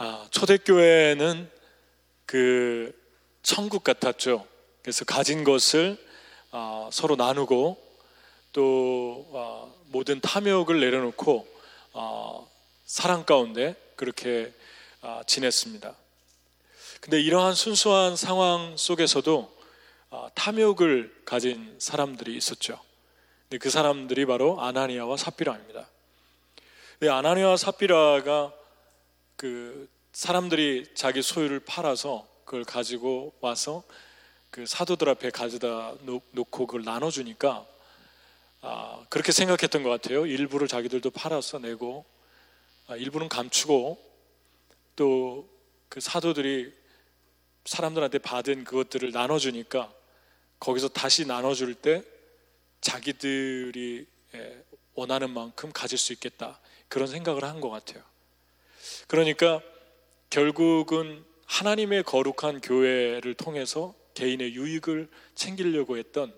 아, 0.00 0.24
초대교회는 0.30 1.50
그 2.24 2.94
천국 3.42 3.82
같았죠. 3.82 4.46
그래서 4.80 5.04
가진 5.04 5.42
것을 5.42 5.98
아, 6.52 6.88
서로 6.92 7.16
나누고 7.16 7.76
또 8.52 9.28
아, 9.34 9.66
모든 9.86 10.20
탐욕을 10.20 10.78
내려놓고 10.78 11.48
아, 11.94 12.40
사랑 12.84 13.24
가운데 13.24 13.74
그렇게 13.96 14.52
아, 15.00 15.24
지냈습니다. 15.26 15.92
근데 17.00 17.20
이러한 17.20 17.54
순수한 17.54 18.14
상황 18.14 18.76
속에서도 18.76 19.52
아, 20.10 20.30
탐욕을 20.36 21.22
가진 21.24 21.74
사람들이 21.80 22.36
있었죠. 22.36 22.80
그 23.58 23.68
사람들이 23.68 24.26
바로 24.26 24.60
아나니아와 24.60 25.16
삽비라입니다. 25.16 25.88
아나니아와 27.02 27.56
삽비라가 27.56 28.57
그 29.38 29.88
사람들이 30.12 30.92
자기 30.94 31.22
소유를 31.22 31.60
팔아서 31.60 32.28
그걸 32.44 32.64
가지고 32.64 33.32
와서 33.40 33.82
그 34.50 34.66
사도들 34.66 35.08
앞에 35.08 35.30
가져다 35.30 35.94
놓고 36.02 36.66
그걸 36.66 36.82
나눠주니까 36.82 37.66
아, 38.60 39.06
그렇게 39.08 39.32
생각했던 39.32 39.82
것 39.82 39.88
같아요. 39.88 40.26
일부를 40.26 40.68
자기들도 40.68 41.08
팔아서 41.10 41.60
내고 41.60 42.04
아, 42.88 42.96
일부는 42.96 43.30
감추고 43.30 43.96
또 44.96 45.58
그 45.88 46.00
사도들이 46.00 46.72
사람들한테 47.64 48.18
받은 48.18 48.64
그것들을 48.64 49.10
나눠주니까 49.10 49.92
거기서 50.60 50.88
다시 50.88 51.26
나눠줄 51.26 51.74
때 51.76 52.02
자기들이 52.80 54.06
예, 54.34 54.64
원하는 54.94 55.30
만큼 55.30 55.72
가질 55.72 55.96
수 55.98 56.12
있겠다 56.12 56.60
그런 56.88 57.08
생각을 57.08 57.44
한 57.44 57.60
것 57.60 57.70
같아요. 57.70 58.02
그러니까 59.08 59.60
결국은 60.30 61.24
하나님의 61.46 62.04
거룩한 62.04 62.60
교회를 62.60 63.34
통해서 63.34 63.94
개인의 64.14 64.54
유익을 64.54 65.08
챙기려고 65.34 65.98
했던 65.98 66.32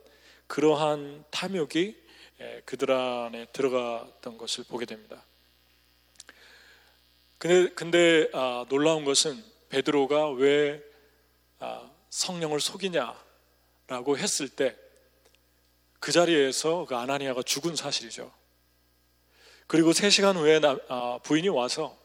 그러한 0.47 1.25
탐욕이 1.31 1.97
예, 2.41 2.63
그들 2.65 2.91
안에 2.91 3.47
들어갔던 3.53 4.39
것을 4.39 4.65
보게 4.65 4.87
됩니다. 4.87 5.23
근데, 7.37 7.71
근데 7.75 8.31
아, 8.33 8.65
놀라운 8.71 9.05
것은 9.05 9.45
베드로가 9.69 10.31
왜 10.31 10.83
아, 11.59 11.91
성령을 12.09 12.61
속이냐라고 12.61 14.17
했을 14.17 14.49
때 14.49 14.75
그 16.01 16.13
자리에서 16.13 16.87
그 16.89 16.97
아나니아가 16.97 17.43
죽은 17.43 17.77
사실이죠. 17.77 18.33
그리고 19.67 19.93
3시간 19.93 20.35
후에 20.35 20.59
나, 20.59 20.77
아, 20.89 21.21
부인이 21.23 21.49
와서 21.51 21.97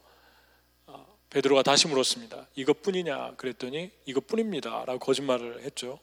베드로가 1.36 1.64
다시 1.64 1.89
물었습니다. 1.89 2.47
이것뿐이냐? 2.55 3.33
그랬더니 3.36 3.91
이것뿐입니다. 4.05 4.86
라고 4.86 5.00
거짓말을 5.00 5.64
했죠. 5.64 6.00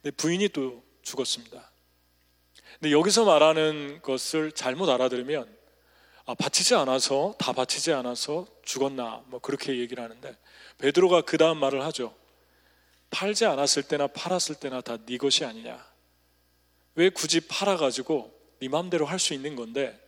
근데 0.00 0.16
부인이 0.16 0.48
또 0.48 0.82
죽었습니다. 1.02 1.70
근데 2.80 2.90
여기서 2.90 3.26
말하는 3.26 4.00
것을 4.00 4.52
잘못 4.52 4.88
알아들으면 4.88 5.54
아, 6.24 6.32
바치지 6.32 6.74
않아서 6.76 7.34
다 7.38 7.52
바치지 7.52 7.92
않아서 7.92 8.46
죽었나 8.64 9.22
뭐 9.26 9.38
그렇게 9.38 9.78
얘기를 9.78 10.02
하는데 10.02 10.34
베드로가 10.78 11.20
그 11.20 11.36
다음 11.36 11.58
말을 11.58 11.82
하죠. 11.84 12.14
팔지 13.10 13.44
않았을 13.44 13.82
때나 13.82 14.06
팔았을 14.06 14.54
때나 14.54 14.80
다 14.80 14.96
네 14.96 15.18
것이 15.18 15.44
아니냐. 15.44 15.86
왜 16.94 17.10
굳이 17.10 17.42
팔아 17.42 17.76
가지고 17.76 18.32
네 18.60 18.68
마음대로 18.68 19.04
할 19.04 19.18
수 19.18 19.34
있는 19.34 19.56
건데 19.56 20.00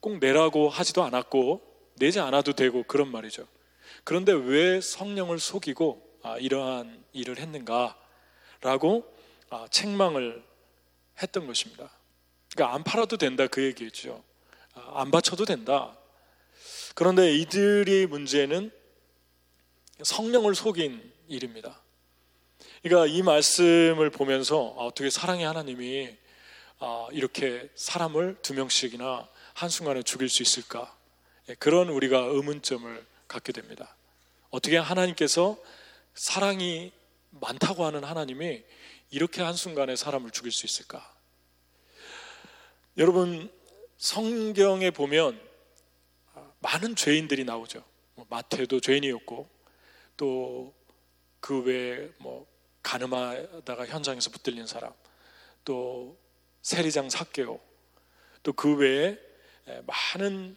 꼭 0.00 0.20
내라고 0.20 0.70
하지도 0.70 1.04
않았고 1.04 1.60
내지 1.96 2.18
않아도 2.18 2.54
되고 2.54 2.82
그런 2.84 3.08
말이죠. 3.12 3.46
그런데 4.04 4.32
왜 4.32 4.80
성령을 4.80 5.38
속이고 5.38 6.18
아, 6.22 6.38
이러한 6.38 7.04
일을 7.12 7.38
했는가라고 7.38 9.14
아, 9.50 9.66
책망을 9.70 10.44
했던 11.22 11.46
것입니다. 11.46 11.90
그러니까 12.52 12.74
안 12.74 12.84
팔아도 12.84 13.16
된다 13.16 13.46
그 13.46 13.62
얘기죠. 13.64 14.22
아, 14.74 15.00
안 15.00 15.10
바쳐도 15.10 15.46
된다. 15.46 15.96
그런데 16.94 17.34
이들의 17.34 18.06
문제는 18.06 18.70
성령을 20.02 20.54
속인 20.54 21.12
일입니다. 21.28 21.80
그러니까 22.82 23.06
이 23.12 23.22
말씀을 23.22 24.10
보면서 24.10 24.74
아, 24.78 24.84
어떻게 24.84 25.08
사랑의 25.08 25.46
하나님이 25.46 26.14
아, 26.78 27.08
이렇게 27.12 27.70
사람을 27.74 28.36
두 28.42 28.52
명씩이나 28.52 29.28
한순간에 29.54 30.02
죽일 30.02 30.28
수 30.28 30.42
있을까? 30.42 30.94
예, 31.48 31.54
그런 31.54 31.88
우리가 31.88 32.18
의문점을 32.18 33.13
갖게 33.34 33.52
됩니다. 33.52 33.96
어떻게 34.50 34.78
하나님께서 34.78 35.58
사랑이 36.14 36.92
많다고 37.30 37.84
하는 37.84 38.04
하나님이 38.04 38.62
이렇게 39.10 39.42
한순간에 39.42 39.96
사람을 39.96 40.30
죽일 40.30 40.52
수 40.52 40.64
있을까? 40.66 41.12
여러분, 42.96 43.52
성경에 43.98 44.90
보면 44.90 45.40
많은 46.60 46.96
죄인들이 46.96 47.44
나오죠. 47.44 47.84
뭐 48.14 48.26
마태도 48.30 48.80
죄인이었고, 48.80 49.48
또 50.16 50.74
그 51.44 51.62
외에 51.62 52.08
뭐 52.20 52.46
가늠하다가 52.82 53.84
현장에서 53.84 54.30
붙들린 54.30 54.66
사람, 54.66 54.94
또 55.62 56.18
세리장 56.62 57.10
사개오, 57.10 57.60
또 58.42 58.52
그 58.54 58.76
외에 58.76 59.18
많은 59.86 60.56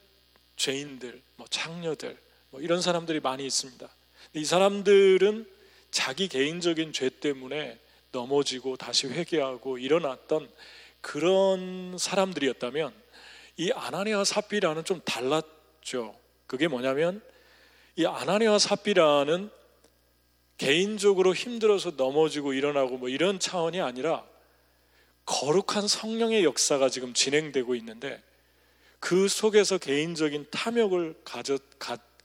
죄인들, 0.55 1.21
뭐 1.35 1.45
창녀들, 1.49 2.17
뭐 2.57 2.63
이런 2.63 2.81
사람들이 2.81 3.19
많이 3.19 3.45
있습니다. 3.45 3.87
이 4.33 4.43
사람들은 4.43 5.47
자기 5.91 6.27
개인적인 6.27 6.91
죄 6.91 7.07
때문에 7.07 7.77
넘어지고 8.11 8.77
다시 8.77 9.05
회개하고 9.05 9.77
일어났던 9.77 10.49
그런 10.99 11.97
사람들이었다면 11.99 12.95
이 13.57 13.71
아나니아 13.71 14.23
사피라는 14.23 14.85
좀 14.85 15.01
달랐죠. 15.05 16.17
그게 16.47 16.67
뭐냐면 16.67 17.21
이 17.95 18.07
아나니아 18.07 18.57
사피라는 18.57 19.51
개인적으로 20.57 21.35
힘들어서 21.35 21.91
넘어지고 21.91 22.53
일어나고 22.53 22.97
뭐 22.97 23.07
이런 23.07 23.39
차원이 23.39 23.81
아니라 23.81 24.25
거룩한 25.27 25.87
성령의 25.87 26.43
역사가 26.43 26.89
지금 26.89 27.13
진행되고 27.13 27.75
있는데 27.75 28.19
그 28.99 29.27
속에서 29.27 29.77
개인적인 29.77 30.47
탐욕을 30.49 31.21
가져, 31.23 31.59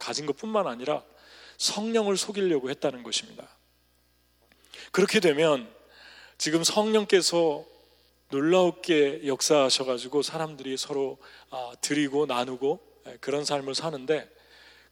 가, 0.02 0.12
가진 0.12 0.26
것 0.26 0.36
뿐만 0.36 0.66
아니라 0.66 1.02
성령을 1.58 2.16
속이려고 2.16 2.70
했다는 2.70 3.02
것입니다. 3.02 3.48
그렇게 4.90 5.20
되면 5.20 5.72
지금 6.38 6.64
성령께서 6.64 7.64
놀라웠게 8.30 9.26
역사하셔가지고 9.26 10.22
사람들이 10.22 10.76
서로 10.76 11.18
아, 11.50 11.72
드리고 11.80 12.26
나누고 12.26 12.80
예, 13.06 13.16
그런 13.20 13.44
삶을 13.44 13.74
사는데 13.74 14.28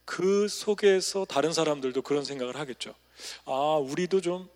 그 0.05 0.47
속에서 0.47 1.25
다른 1.25 1.51
사람들도 1.51 2.01
그런 2.03 2.23
생각을 2.23 2.57
하겠죠. 2.57 2.95
아, 3.45 3.77
우리도 3.81 4.21
좀 4.21 4.49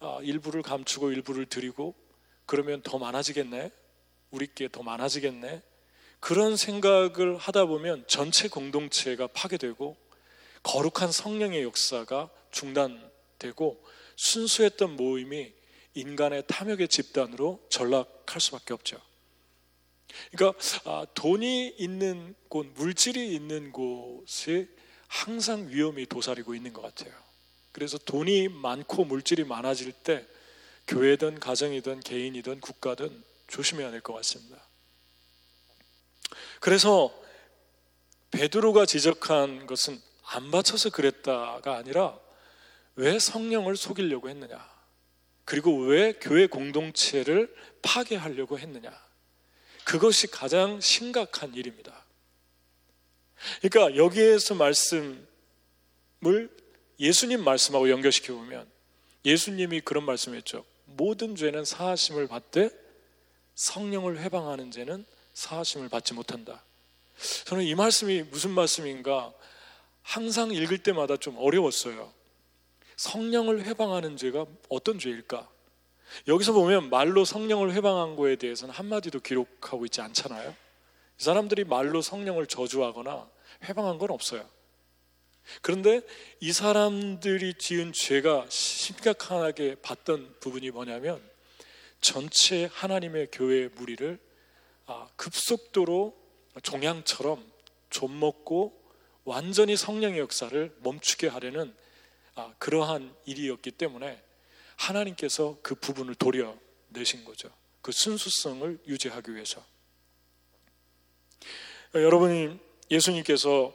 아, 0.00 0.18
일부를 0.22 0.62
감추고 0.62 1.12
일부를 1.12 1.46
드리고 1.46 1.94
그러면 2.46 2.80
더 2.82 2.98
많아지겠네. 2.98 3.70
우리께 4.30 4.68
더 4.70 4.82
많아지겠네. 4.82 5.62
그런 6.20 6.56
생각을 6.56 7.36
하다 7.36 7.66
보면 7.66 8.04
전체 8.06 8.48
공동체가 8.48 9.28
파괴되고 9.28 9.96
거룩한 10.62 11.12
성령의 11.12 11.62
역사가 11.62 12.30
중단되고 12.50 13.84
순수했던 14.16 14.96
모임이 14.96 15.52
인간의 15.94 16.44
탐욕의 16.46 16.88
집단으로 16.88 17.64
전락할 17.70 18.40
수밖에 18.40 18.74
없죠. 18.74 19.00
그러니까 20.32 20.58
아, 20.84 21.06
돈이 21.14 21.74
있는 21.78 22.34
곳, 22.48 22.66
물질이 22.74 23.34
있는 23.34 23.72
곳에 23.72 24.68
항상 25.06 25.68
위험이 25.68 26.06
도사리고 26.06 26.54
있는 26.54 26.72
것 26.72 26.82
같아요. 26.82 27.12
그래서 27.72 27.96
돈이 27.98 28.48
많고 28.48 29.04
물질이 29.04 29.44
많아질 29.44 29.92
때 29.92 30.26
교회든 30.86 31.38
가정이든 31.38 32.00
개인이든 32.00 32.60
국가든 32.60 33.22
조심해야 33.46 33.90
될 33.90 34.00
것 34.00 34.14
같습니다. 34.14 34.67
그래서 36.60 37.14
베드로가 38.30 38.86
지적한 38.86 39.66
것은 39.66 40.00
안 40.24 40.50
바쳐서 40.50 40.90
그랬다가 40.90 41.76
아니라 41.76 42.18
왜 42.96 43.18
성령을 43.18 43.76
속이려고 43.76 44.28
했느냐? 44.28 44.68
그리고 45.44 45.78
왜 45.86 46.12
교회 46.12 46.46
공동체를 46.46 47.54
파괴하려고 47.80 48.58
했느냐? 48.58 48.92
그것이 49.84 50.26
가장 50.26 50.80
심각한 50.80 51.54
일입니다. 51.54 52.04
그러니까 53.62 53.96
여기에서 53.96 54.54
말씀을 54.54 55.26
예수님 57.00 57.42
말씀하고 57.42 57.88
연결시켜 57.88 58.34
보면 58.34 58.68
예수님이 59.24 59.80
그런 59.80 60.04
말씀했죠. 60.04 60.64
모든 60.84 61.36
죄는 61.36 61.64
사하심을 61.64 62.26
받되 62.26 62.70
성령을 63.54 64.18
회방하는 64.18 64.70
죄는 64.70 65.06
사하심을 65.38 65.88
받지 65.88 66.14
못한다. 66.14 66.64
저는 67.46 67.64
이 67.64 67.74
말씀이 67.76 68.22
무슨 68.22 68.50
말씀인가 68.50 69.32
항상 70.02 70.50
읽을 70.50 70.78
때마다 70.78 71.16
좀 71.16 71.36
어려웠어요. 71.38 72.12
성령을 72.96 73.64
회방하는 73.64 74.16
죄가 74.16 74.46
어떤 74.68 74.98
죄일까? 74.98 75.48
여기서 76.26 76.52
보면 76.52 76.90
말로 76.90 77.24
성령을 77.24 77.72
회방한 77.72 78.16
거에 78.16 78.34
대해서는 78.34 78.74
한마디도 78.74 79.20
기록하고 79.20 79.84
있지 79.84 80.00
않잖아요. 80.00 80.50
이 80.50 81.22
사람들이 81.22 81.64
말로 81.64 82.02
성령을 82.02 82.46
저주하거나 82.46 83.28
회방한 83.64 83.98
건 83.98 84.10
없어요. 84.10 84.44
그런데 85.62 86.00
이 86.40 86.52
사람들이 86.52 87.54
지은 87.54 87.92
죄가 87.92 88.46
심각하게 88.48 89.76
봤던 89.76 90.36
부분이 90.40 90.70
뭐냐면 90.72 91.22
전체 92.00 92.68
하나님의 92.72 93.28
교회 93.30 93.68
무리를 93.68 94.18
아, 94.18 94.27
급속도로 95.16 96.16
종양처럼 96.62 97.44
좀먹고 97.90 98.78
완전히 99.24 99.76
성령의 99.76 100.18
역사를 100.20 100.74
멈추게 100.82 101.28
하려는 101.28 101.74
아, 102.34 102.54
그러한 102.58 103.14
일이었기 103.26 103.72
때문에 103.72 104.22
하나님께서 104.76 105.58
그 105.62 105.74
부분을 105.74 106.14
도려내신 106.14 107.24
거죠. 107.24 107.50
그 107.82 107.92
순수성을 107.92 108.78
유지하기 108.86 109.34
위해서. 109.34 109.64
여러분이 111.94 112.58
예수님께서 112.90 113.74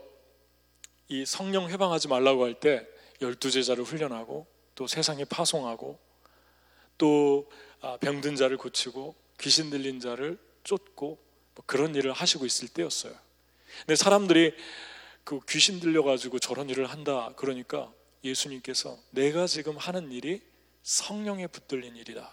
이 1.09 1.25
성령 1.25 1.69
해방하지 1.69 2.07
말라고 2.07 2.45
할 2.45 2.55
때 2.59 2.87
열두 3.21 3.51
제자를 3.51 3.83
훈련하고 3.83 4.47
또 4.75 4.87
세상에 4.87 5.23
파송하고 5.25 5.99
또 6.97 7.49
아, 7.81 7.97
병든 7.97 8.35
자를 8.35 8.57
고치고 8.57 9.15
귀신 9.39 9.69
들린 9.69 9.99
자를 9.99 10.37
쫓고 10.63 11.19
뭐 11.55 11.63
그런 11.65 11.95
일을 11.95 12.13
하시고 12.13 12.45
있을 12.45 12.67
때였어요. 12.67 13.13
근데 13.81 13.95
사람들이 13.95 14.53
그 15.23 15.39
귀신 15.49 15.79
들려가지고 15.79 16.39
저런 16.39 16.69
일을 16.69 16.87
한다 16.87 17.33
그러니까 17.35 17.91
예수님께서 18.23 18.97
내가 19.11 19.47
지금 19.47 19.77
하는 19.77 20.11
일이 20.11 20.41
성령에 20.83 21.47
붙들린 21.47 21.95
일이다. 21.95 22.31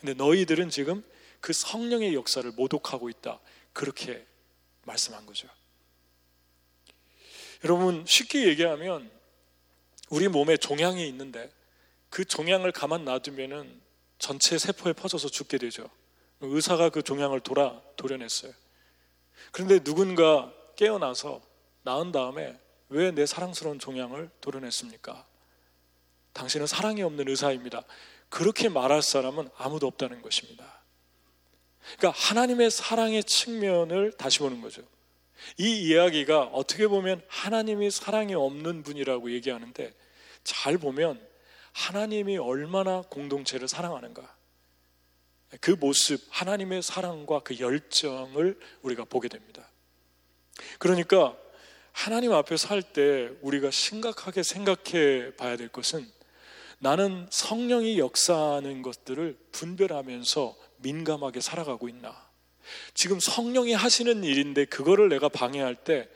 근데 0.00 0.14
너희들은 0.14 0.70
지금 0.70 1.02
그 1.40 1.52
성령의 1.52 2.14
역사를 2.14 2.50
모독하고 2.52 3.08
있다. 3.08 3.40
그렇게 3.72 4.26
말씀한 4.84 5.26
거죠. 5.26 5.48
여러분, 7.64 8.04
쉽게 8.06 8.46
얘기하면 8.48 9.10
우리 10.08 10.28
몸에 10.28 10.56
종양이 10.56 11.08
있는데 11.08 11.50
그 12.10 12.24
종양을 12.24 12.72
가만 12.72 13.04
놔두면은 13.04 13.80
전체 14.18 14.58
세포에 14.58 14.92
퍼져서 14.92 15.28
죽게 15.28 15.58
되죠. 15.58 15.90
의사가 16.54 16.90
그 16.90 17.02
종양을 17.02 17.40
돌아 17.40 17.80
도려냈어요. 17.96 18.52
그런데 19.52 19.78
누군가 19.80 20.52
깨어나서 20.76 21.40
나은 21.82 22.12
다음에 22.12 22.58
왜 22.88 23.10
내 23.10 23.26
사랑스러운 23.26 23.78
종양을 23.78 24.30
도려냈습니까? 24.40 25.26
당신은 26.32 26.66
사랑이 26.66 27.02
없는 27.02 27.28
의사입니다. 27.28 27.84
그렇게 28.28 28.68
말할 28.68 29.02
사람은 29.02 29.48
아무도 29.56 29.86
없다는 29.86 30.22
것입니다. 30.22 30.82
그러니까 31.98 32.10
하나님의 32.20 32.70
사랑의 32.70 33.24
측면을 33.24 34.12
다시 34.12 34.40
보는 34.40 34.60
거죠. 34.60 34.82
이 35.58 35.88
이야기가 35.88 36.44
어떻게 36.44 36.88
보면 36.88 37.22
하나님이 37.28 37.90
사랑이 37.90 38.34
없는 38.34 38.82
분이라고 38.82 39.30
얘기하는데 39.32 39.94
잘 40.44 40.78
보면 40.78 41.24
하나님이 41.72 42.38
얼마나 42.38 43.02
공동체를 43.02 43.68
사랑하는가. 43.68 44.35
그 45.60 45.70
모습, 45.72 46.20
하나님의 46.30 46.82
사랑과 46.82 47.40
그 47.40 47.58
열정을 47.58 48.58
우리가 48.82 49.04
보게 49.04 49.28
됩니다. 49.28 49.68
그러니까 50.78 51.36
하나님 51.92 52.32
앞에 52.32 52.56
살 52.56 52.82
때 52.82 53.30
우리가 53.40 53.70
심각하게 53.70 54.42
생각해 54.42 55.34
봐야 55.36 55.56
될 55.56 55.68
것은 55.68 56.10
나는 56.78 57.26
성령이 57.30 57.98
역사하는 57.98 58.82
것들을 58.82 59.38
분별하면서 59.52 60.56
민감하게 60.78 61.40
살아가고 61.40 61.88
있나. 61.88 62.26
지금 62.92 63.18
성령이 63.20 63.72
하시는 63.72 64.24
일인데 64.24 64.66
그거를 64.66 65.08
내가 65.08 65.28
방해할 65.28 65.74
때 65.74 66.08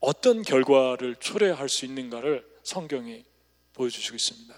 어떤 0.00 0.42
결과를 0.42 1.16
초래할 1.16 1.68
수 1.68 1.84
있는가를 1.84 2.46
성경이 2.62 3.24
보여주시고 3.74 4.16
있습니다. 4.16 4.54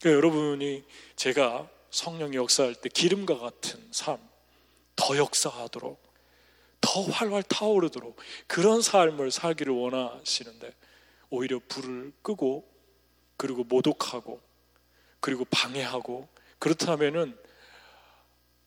그러니까 0.00 0.16
여러분이 0.16 0.84
제가 1.16 1.68
성령이 1.90 2.36
역사할 2.36 2.74
때 2.74 2.88
기름과 2.88 3.38
같은 3.38 3.80
삶, 3.90 4.18
더 4.96 5.16
역사하도록 5.16 6.10
더 6.80 7.02
활활 7.02 7.42
타오르도록 7.42 8.16
그런 8.46 8.80
삶을 8.82 9.30
살기를 9.30 9.72
원하시는데 9.72 10.74
오히려 11.30 11.60
불을 11.68 12.12
끄고 12.22 12.68
그리고 13.36 13.64
모독하고 13.64 14.40
그리고 15.20 15.44
방해하고 15.46 16.28
그렇다면은 16.58 17.36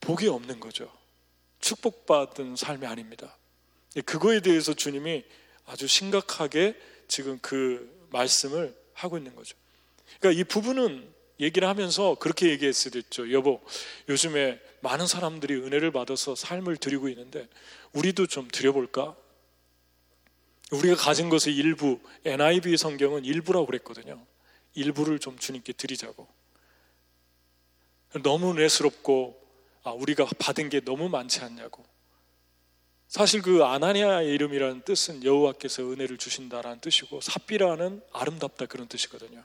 복이 0.01 0.27
없는 0.27 0.59
거죠. 0.59 0.91
축복받은 1.59 2.55
삶이 2.55 2.85
아닙니다. 2.85 3.37
그거에 4.05 4.41
대해서 4.41 4.73
주님이 4.73 5.23
아주 5.65 5.87
심각하게 5.87 6.77
지금 7.07 7.39
그 7.41 8.07
말씀을 8.11 8.75
하고 8.93 9.17
있는 9.17 9.35
거죠. 9.35 9.55
그러니까 10.19 10.41
이 10.41 10.43
부분은 10.43 11.12
얘기를 11.43 11.67
하면서 11.67 12.15
그렇게 12.15 12.49
얘기했을 12.49 13.03
죠 13.09 13.31
여보, 13.31 13.61
요즘에 14.09 14.59
많은 14.81 15.07
사람들이 15.07 15.55
은혜를 15.55 15.91
받아서 15.91 16.35
삶을 16.35 16.77
드리고 16.77 17.09
있는데 17.09 17.47
우리도 17.93 18.27
좀 18.27 18.47
드려볼까? 18.51 19.15
우리가 20.71 20.95
가진 20.95 21.29
것의 21.29 21.55
일부, 21.55 21.99
NIV 22.25 22.77
성경은 22.77 23.25
일부라고 23.25 23.65
그랬거든요. 23.67 24.25
일부를 24.73 25.19
좀 25.19 25.37
주님께 25.37 25.73
드리자고. 25.73 26.27
너무 28.23 28.51
은혜스럽고 28.51 29.41
아, 29.83 29.91
우리가 29.91 30.25
받은 30.39 30.69
게 30.69 30.79
너무 30.79 31.09
많지 31.09 31.41
않냐고. 31.41 31.83
사실 33.07 33.41
그 33.41 33.63
아나니아의 33.63 34.29
이름이라는 34.33 34.81
뜻은 34.81 35.23
여호와께서 35.23 35.83
은혜를 35.83 36.17
주신다라는 36.17 36.79
뜻이고 36.79 37.21
삽비라는 37.21 38.01
아름답다 38.11 38.65
그런 38.65 38.87
뜻이거든요. 38.87 39.43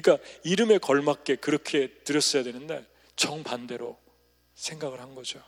그러니까 0.00 0.22
이름에 0.44 0.76
걸맞게 0.76 1.36
그렇게 1.36 1.88
드렸어야 2.04 2.42
되는데 2.42 2.84
정반대로 3.16 3.98
생각을 4.54 5.00
한 5.00 5.14
거죠. 5.14 5.42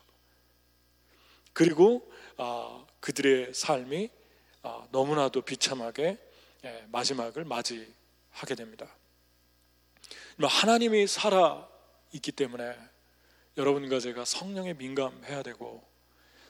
그리고 1.53 2.11
아, 2.39 2.87
그들의 3.01 3.53
삶이 3.53 4.11
아, 4.63 4.87
너무나도 4.91 5.43
비참하게 5.43 6.17
예, 6.65 6.87
마지막을 6.91 7.45
맞이하게 7.45 8.55
됩니다. 8.57 8.89
하나님이 10.41 11.07
살아 11.07 11.69
있기 12.13 12.33
때문에 12.33 12.75
여러분과 13.57 14.01
제가 14.01 14.25
성령에 14.25 14.75
민감해야 14.75 15.43
되고 15.43 15.87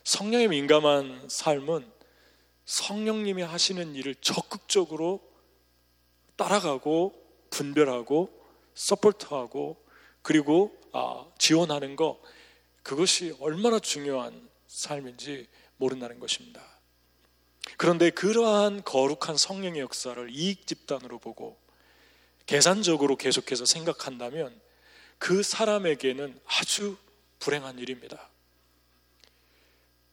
성령에 0.05 0.47
민감한 0.47 1.26
삶은 1.28 1.90
성령님이 2.64 3.43
하시는 3.43 3.95
일을 3.95 4.14
적극적으로 4.17 5.21
따라가고 6.37 7.18
분별하고 7.50 8.31
서포트하고 8.75 9.83
그리고 10.23 10.76
아, 10.93 11.26
지원하는 11.38 11.97
거 11.97 12.21
그것이 12.83 13.37
얼마나 13.40 13.78
중요한 13.78 14.49
삶인지 14.67 15.49
모른다는 15.76 16.19
것입니다. 16.21 16.62
그런데 17.76 18.11
그러한 18.11 18.83
거룩한 18.85 19.37
성령의 19.37 19.81
역사를 19.81 20.28
이익 20.31 20.67
집단으로 20.67 21.19
보고 21.19 21.59
계산적으로 22.47 23.17
계속해서 23.17 23.67
생각한다면 23.67 24.59
그 25.19 25.43
사람에게는 25.43 26.40
아주 26.47 26.97
불행한 27.40 27.78
일입니다. 27.78 28.31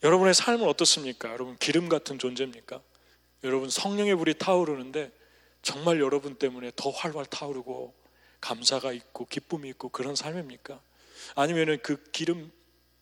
여러분의 0.04 0.34
삶은 0.34 0.68
어떻습니까? 0.68 1.32
여러분 1.32 1.58
기름 1.58 1.90
같은 1.90 2.20
존재입니까? 2.20 2.82
여러분 3.44 3.70
성령의 3.70 4.16
불이 4.16 4.36
타오르는데 4.38 5.12
정말 5.66 6.00
여러분 6.00 6.36
때문에 6.36 6.72
더 6.76 6.92
활활 6.92 7.26
타오르고 7.26 7.92
감사가 8.40 8.94
있고 8.94 9.26
기쁨이 9.26 9.68
있고 9.70 9.90
그런 9.90 10.16
삶입니까? 10.16 10.80
아니면은 11.34 11.80
그 11.82 12.02
기름 12.12 12.52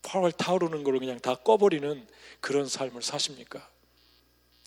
활활 0.02 0.32
타오르는 0.32 0.86
걸 0.86 0.98
그냥 0.98 1.20
다 1.20 1.36
꺼버리는 1.36 2.08
그런 2.40 2.70
삶을 2.70 3.04
사십니까? 3.04 3.70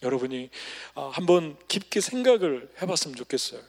여러분이 0.02 0.50
아, 0.94 1.10
한번 1.14 1.56
깊게 1.68 2.02
생각을 2.02 2.70
해봤으면 2.82 3.16
좋겠어요. 3.16 3.62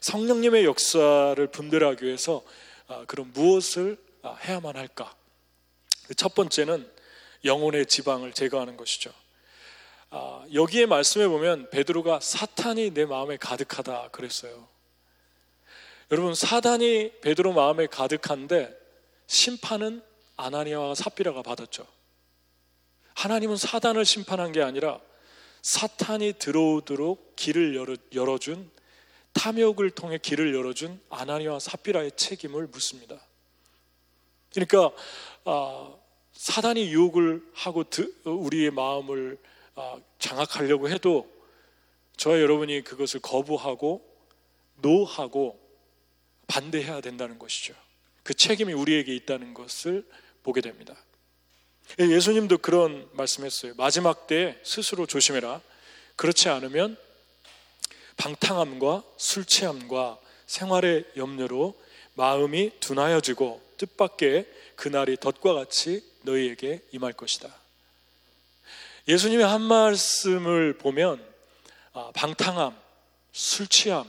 성령님의 0.00 0.64
역사를 0.64 1.46
분별하기 1.46 2.04
위해서 2.04 2.42
아, 2.88 3.04
그럼 3.06 3.30
무엇을 3.32 3.96
아, 4.22 4.34
해야만 4.34 4.76
할까? 4.76 5.14
첫 6.16 6.34
번째는 6.34 6.90
영혼의 7.44 7.86
지방을 7.86 8.32
제거하는 8.32 8.76
것이죠. 8.76 9.12
여기에 10.52 10.86
말씀해 10.86 11.28
보면 11.28 11.70
베드로가 11.70 12.20
사탄이 12.20 12.92
내 12.92 13.04
마음에 13.04 13.36
가득하다 13.36 14.08
그랬어요. 14.08 14.68
여러분 16.10 16.34
사단이 16.34 17.20
베드로 17.20 17.52
마음에 17.52 17.86
가득한데 17.86 18.76
심판은 19.28 20.02
아나니아와 20.36 20.96
삽비라가 20.96 21.42
받았죠. 21.42 21.86
하나님은 23.14 23.56
사단을 23.56 24.04
심판한 24.04 24.50
게 24.50 24.62
아니라 24.62 24.98
사탄이 25.62 26.34
들어오도록 26.38 27.36
길을 27.36 27.76
열어, 27.76 27.94
열어준 28.12 28.70
탐욕을 29.34 29.90
통해 29.90 30.18
길을 30.18 30.52
열어준 30.54 31.00
아나니와 31.10 31.60
사피라의 31.60 32.12
책임을 32.16 32.66
묻습니다. 32.66 33.20
그러니까 34.52 34.90
아, 35.44 35.94
사단이 36.32 36.90
유혹을 36.90 37.46
하고 37.54 37.84
우리의 38.24 38.72
마음을 38.72 39.38
아, 39.44 39.59
장악하려고 40.18 40.88
해도 40.88 41.30
저와 42.16 42.40
여러분이 42.40 42.82
그것을 42.82 43.20
거부하고 43.20 44.04
노하고 44.76 45.58
반대해야 46.46 47.00
된다는 47.00 47.38
것이죠. 47.38 47.74
그 48.22 48.34
책임이 48.34 48.72
우리에게 48.72 49.14
있다는 49.14 49.54
것을 49.54 50.06
보게 50.42 50.60
됩니다. 50.60 50.96
예수님도 51.98 52.58
그런 52.58 53.08
말씀했어요. 53.12 53.74
마지막 53.76 54.26
때 54.26 54.58
스스로 54.62 55.06
조심해라. 55.06 55.60
그렇지 56.16 56.48
않으면 56.48 56.96
방탕함과 58.16 59.02
술 59.16 59.44
취함과 59.44 60.18
생활의 60.46 61.04
염려로 61.16 61.80
마음이 62.14 62.72
둔하여지고 62.80 63.62
뜻밖의 63.78 64.46
그날이 64.76 65.16
덫과 65.16 65.54
같이 65.54 66.04
너희에게 66.22 66.82
임할 66.92 67.14
것이다. 67.14 67.59
예수님의 69.10 69.44
한 69.44 69.60
말씀을 69.60 70.78
보면 70.78 71.20
아, 71.92 72.12
방탕함, 72.14 72.76
술 73.32 73.66
취함, 73.66 74.08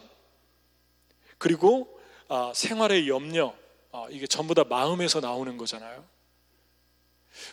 그리고 1.39 1.99
아, 2.27 2.51
생활의 2.53 3.09
염려, 3.09 3.55
아, 3.91 4.05
이게 4.11 4.27
전부 4.27 4.53
다 4.53 4.63
마음에서 4.63 5.19
나오는 5.19 5.57
거잖아요. 5.57 6.05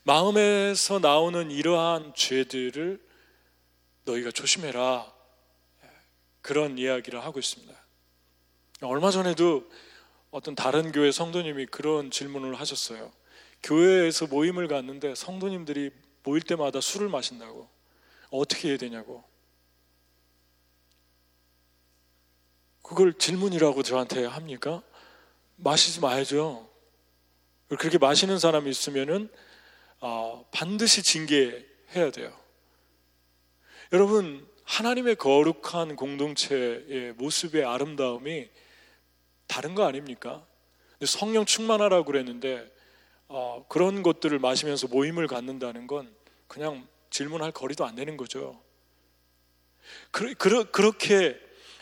마음에서 0.02 0.98
나오는 0.98 1.50
이러한 1.50 2.12
죄들을 2.14 3.00
너희가 4.04 4.30
조심해라. 4.30 5.10
그런 6.42 6.76
이야기를 6.76 7.24
하고 7.24 7.38
있습니다. 7.38 7.74
얼마 8.82 9.10
전에도 9.10 9.70
어떤 10.30 10.54
다른 10.54 10.92
교회 10.92 11.10
성도님이 11.10 11.66
그런 11.66 12.10
질문을 12.10 12.60
하셨어요. 12.60 13.10
교회에서 13.62 14.26
모임을 14.26 14.68
갔는데 14.68 15.14
성도님들이 15.14 15.90
모일 16.28 16.42
때마다 16.42 16.82
술을 16.82 17.08
마신다고. 17.08 17.66
어떻게 18.30 18.68
해야 18.68 18.76
되냐고. 18.76 19.24
그걸 22.82 23.14
질문이라고 23.14 23.82
저한테 23.82 24.26
합니까? 24.26 24.82
마시지 25.56 26.00
마야죠. 26.00 26.68
그렇게 27.68 27.96
마시는 27.96 28.38
사람이 28.38 28.68
있으면은 28.68 29.30
어, 30.00 30.46
반드시 30.50 31.02
징계해야 31.02 32.10
돼요. 32.12 32.38
여러분 33.94 34.46
하나님의 34.64 35.16
거룩한 35.16 35.96
공동체의 35.96 37.14
모습의 37.14 37.64
아름다움이 37.64 38.50
다른 39.46 39.74
거 39.74 39.86
아닙니까? 39.86 40.46
성령 41.06 41.46
충만하라고 41.46 42.04
그랬는데 42.04 42.70
어, 43.28 43.64
그런 43.68 44.02
것들을 44.02 44.38
마시면서 44.38 44.88
모임을 44.88 45.26
갖는다는 45.26 45.86
건 45.86 46.14
그냥 46.48 46.88
질문할 47.10 47.52
거리도 47.52 47.86
안 47.86 47.94
되는 47.94 48.16
거죠. 48.16 48.60
그, 50.10 50.34
그, 50.34 50.70
그렇게 50.70 51.38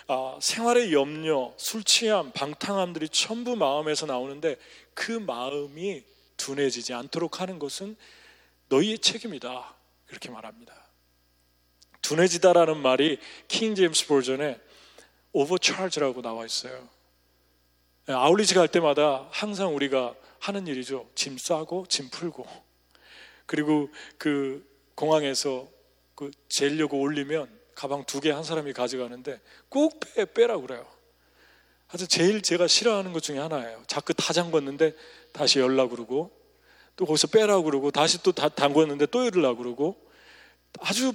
어, 0.09 0.39
생활의 0.41 0.93
염려, 0.93 1.53
술 1.57 1.83
취함, 1.83 2.31
방탕함들이 2.33 3.09
전부 3.09 3.57
마음에서 3.57 4.07
나오는데 4.07 4.57
그 4.95 5.11
마음이 5.11 6.05
둔해지지 6.37 6.95
않도록 6.95 7.41
하는 7.41 7.59
것은 7.59 7.97
너희의 8.69 8.99
책임이다. 8.99 9.75
그렇게 10.07 10.31
말합니다. 10.31 10.75
둔해지다라는 12.03 12.79
말이 12.79 13.19
킹 13.49 13.75
제임스 13.75 14.07
버전에 14.07 14.61
오버차르지라고 15.33 16.23
나와 16.23 16.47
있어요. 16.47 16.89
예, 18.09 18.13
아울리지 18.13 18.55
갈 18.55 18.69
때마다 18.69 19.27
항상 19.33 19.75
우리가 19.75 20.15
하는 20.39 20.69
일이죠. 20.69 21.11
짐 21.17 21.37
싸고 21.37 21.87
짐 21.89 22.09
풀고 22.11 22.47
그리고 23.47 23.89
그 24.19 24.67
공항에서 24.95 25.69
그 26.15 26.31
재려고 26.49 27.01
올리면 27.01 27.49
가방 27.75 28.05
두 28.05 28.21
개 28.21 28.31
한 28.33 28.43
사람이 28.43 28.73
가져가는데 28.73 29.41
꼭 29.69 30.01
빼, 30.01 30.25
빼라 30.25 30.59
그래요. 30.59 30.87
하여튼 31.89 32.09
제일 32.09 32.43
제가 32.43 32.67
싫어하는 32.67 33.13
것 33.13 33.23
중에 33.23 33.39
하나예요. 33.39 33.85
자꾸 33.87 34.15
다 34.15 34.33
잠궜는데 34.33 34.97
다시 35.33 35.61
열라 35.61 35.89
그러고 35.89 36.31
또 36.97 37.05
거기서 37.07 37.29
빼라 37.29 37.61
그러고 37.63 37.91
다시 37.91 38.23
또 38.23 38.33
다 38.33 38.49
담궜는데 38.49 39.11
또 39.11 39.25
열으라 39.27 39.55
그러고 39.55 39.97
아주 40.81 41.13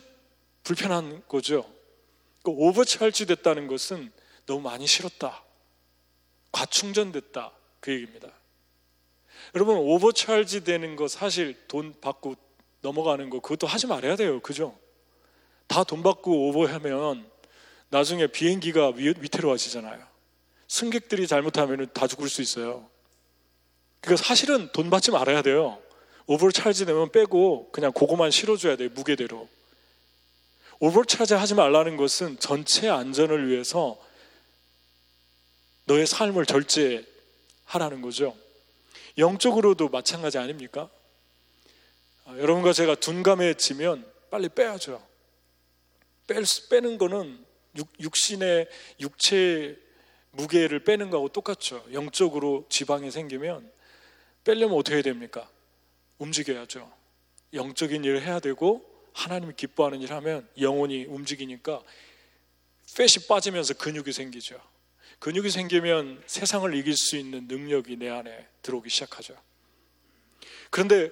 불편한 0.63 1.23
거죠. 1.27 1.69
그 2.43 2.51
오버찰지 2.51 3.25
됐다는 3.25 3.67
것은 3.67 4.11
너무 4.45 4.61
많이 4.61 4.85
싫었다. 4.87 5.43
과충전됐다. 6.51 7.51
그 7.79 7.91
얘기입니다. 7.91 8.29
여러분 9.55 9.77
오버찰지 9.77 10.63
되는 10.63 10.95
거 10.95 11.07
사실 11.07 11.55
돈 11.67 11.93
받고 11.99 12.35
넘어가는 12.81 13.29
거 13.29 13.39
그것도 13.39 13.67
하지 13.67 13.87
말아야 13.87 14.15
돼요. 14.15 14.39
그죠? 14.41 14.77
다 15.67 15.83
돈 15.83 16.03
받고 16.03 16.49
오버하면 16.49 17.29
나중에 17.89 18.27
비행기가 18.27 18.89
위, 18.89 19.13
위태로워지잖아요. 19.19 20.05
승객들이 20.67 21.27
잘못하면 21.27 21.89
다 21.93 22.07
죽을 22.07 22.29
수 22.29 22.41
있어요. 22.41 22.89
그러니까 23.99 24.25
사실은 24.25 24.69
돈 24.71 24.89
받지 24.89 25.11
말아야 25.11 25.41
돼요. 25.41 25.81
오버찰지 26.27 26.85
되면 26.85 27.11
빼고 27.11 27.69
그냥 27.71 27.91
그거만 27.91 28.31
실어줘야 28.31 28.77
돼요. 28.77 28.89
무게대로. 28.93 29.49
오버차지 30.79 31.33
하지 31.33 31.53
말라는 31.53 31.97
것은 31.97 32.39
전체 32.39 32.89
안전을 32.89 33.49
위해서 33.49 33.99
너의 35.85 36.07
삶을 36.07 36.45
절제하라는 36.45 38.01
거죠. 38.01 38.35
영적으로도 39.17 39.89
마찬가지 39.89 40.37
아닙니까? 40.37 40.89
아, 42.25 42.37
여러분과 42.37 42.73
제가 42.73 42.95
둔감해 42.95 43.55
지면 43.55 44.09
빨리 44.29 44.49
빼야죠. 44.49 45.05
뺄, 46.27 46.43
빼는 46.69 46.97
거는 46.97 47.45
육, 47.99 48.15
신의 48.15 48.67
육체의 48.99 49.77
무게를 50.31 50.83
빼는 50.83 51.09
거하고 51.09 51.29
똑같죠. 51.29 51.85
영적으로 51.91 52.65
지방이 52.69 53.11
생기면 53.11 53.69
빼려면 54.43 54.77
어떻게 54.77 54.95
해야 54.95 55.03
됩니까? 55.03 55.49
움직여야죠. 56.17 56.91
영적인 57.53 58.03
일을 58.03 58.21
해야 58.21 58.39
되고 58.39 58.85
하나님이 59.13 59.53
기뻐하는 59.57 60.01
일을 60.01 60.15
하면 60.17 60.47
영혼이 60.59 61.05
움직이니까 61.05 61.81
팻이 62.95 63.27
빠지면서 63.27 63.73
근육이 63.73 64.11
생기죠. 64.11 64.59
근육이 65.21 65.51
생기면 65.51 66.23
세상을 66.25 66.73
이길 66.73 66.97
수 66.97 67.15
있는 67.15 67.47
능력이 67.47 67.95
내 67.97 68.09
안에 68.09 68.47
들어오기 68.63 68.89
시작하죠. 68.89 69.35
그런데 70.71 71.11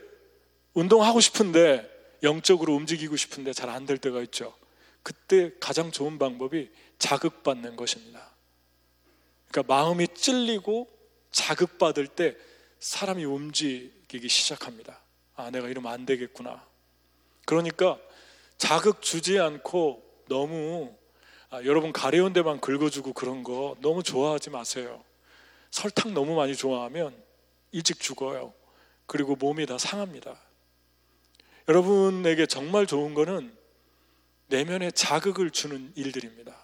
운동하고 0.74 1.20
싶은데 1.20 1.88
영적으로 2.24 2.74
움직이고 2.74 3.16
싶은데 3.16 3.54
잘 3.54 3.70
안 3.70 3.86
될 3.86 4.00
때가 4.00 4.20
있죠. 4.24 4.58
그때 5.04 5.52
가장 5.60 5.92
좋은 5.92 6.18
방법이 6.18 6.72
자극받는 6.98 7.76
것입니다. 7.76 8.32
그러니까 9.48 9.72
마음이 9.76 10.08
찔리고 10.08 10.90
자극받을 11.32 12.08
때 12.08 12.36
사람이 12.80 13.24
움직이기 13.26 14.28
시작합니다. 14.28 15.00
아, 15.36 15.52
내가 15.52 15.70
이러면 15.70 15.94
안 15.94 16.08
되겠구나. 16.08 16.66
그러니까 17.46 18.00
자극 18.58 19.04
주지 19.04 19.38
않고 19.38 20.04
너무 20.28 20.98
아, 21.52 21.64
여러분 21.64 21.92
가려운 21.92 22.32
데만 22.32 22.60
긁어주고 22.60 23.14
그런 23.14 23.44
거 23.44 23.76
너무 23.82 24.04
좋아하지 24.04 24.52
마세요. 24.52 25.04
설탕 25.72 26.14
너무 26.14 26.36
많이 26.36 26.56
좋아하면 26.56 27.16
일찍 27.72 28.00
죽어요. 28.00 28.54
그리고 29.06 29.36
몸이 29.36 29.66
다 29.66 29.78
상합니다. 29.78 30.40
여러분에게 31.68 32.46
정말 32.46 32.86
좋은 32.86 33.14
거는 33.14 33.56
내면에 34.48 34.92
자극을 34.92 35.52
주는 35.52 35.92
일들입니다. 35.96 36.56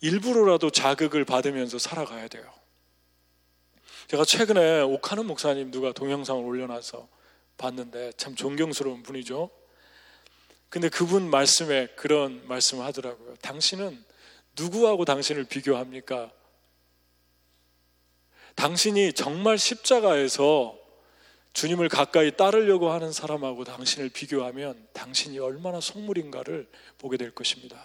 일부러라도 0.00 0.70
자극을 0.70 1.24
받으면서 1.24 1.78
살아가야 1.78 2.28
돼요. 2.28 2.50
제가 4.08 4.24
최근에 4.24 4.80
옥하는 4.80 5.26
목사님 5.26 5.70
누가 5.70 5.92
동영상을 5.92 6.42
올려놔서 6.42 7.08
봤는데 7.58 8.12
참 8.16 8.34
존경스러운 8.34 9.02
분이죠. 9.02 9.50
근데 10.70 10.88
그분 10.88 11.28
말씀에 11.28 11.88
그런 11.96 12.46
말씀을 12.46 12.84
하더라고요. 12.86 13.34
당신은 13.42 14.02
누구하고 14.56 15.04
당신을 15.04 15.44
비교합니까? 15.44 16.32
당신이 18.54 19.12
정말 19.12 19.58
십자가에서 19.58 20.78
주님을 21.52 21.88
가까이 21.88 22.36
따르려고 22.36 22.90
하는 22.90 23.10
사람하고 23.10 23.64
당신을 23.64 24.10
비교하면 24.10 24.88
당신이 24.92 25.40
얼마나 25.40 25.80
속물인가를 25.80 26.70
보게 26.98 27.16
될 27.16 27.34
것입니다. 27.34 27.76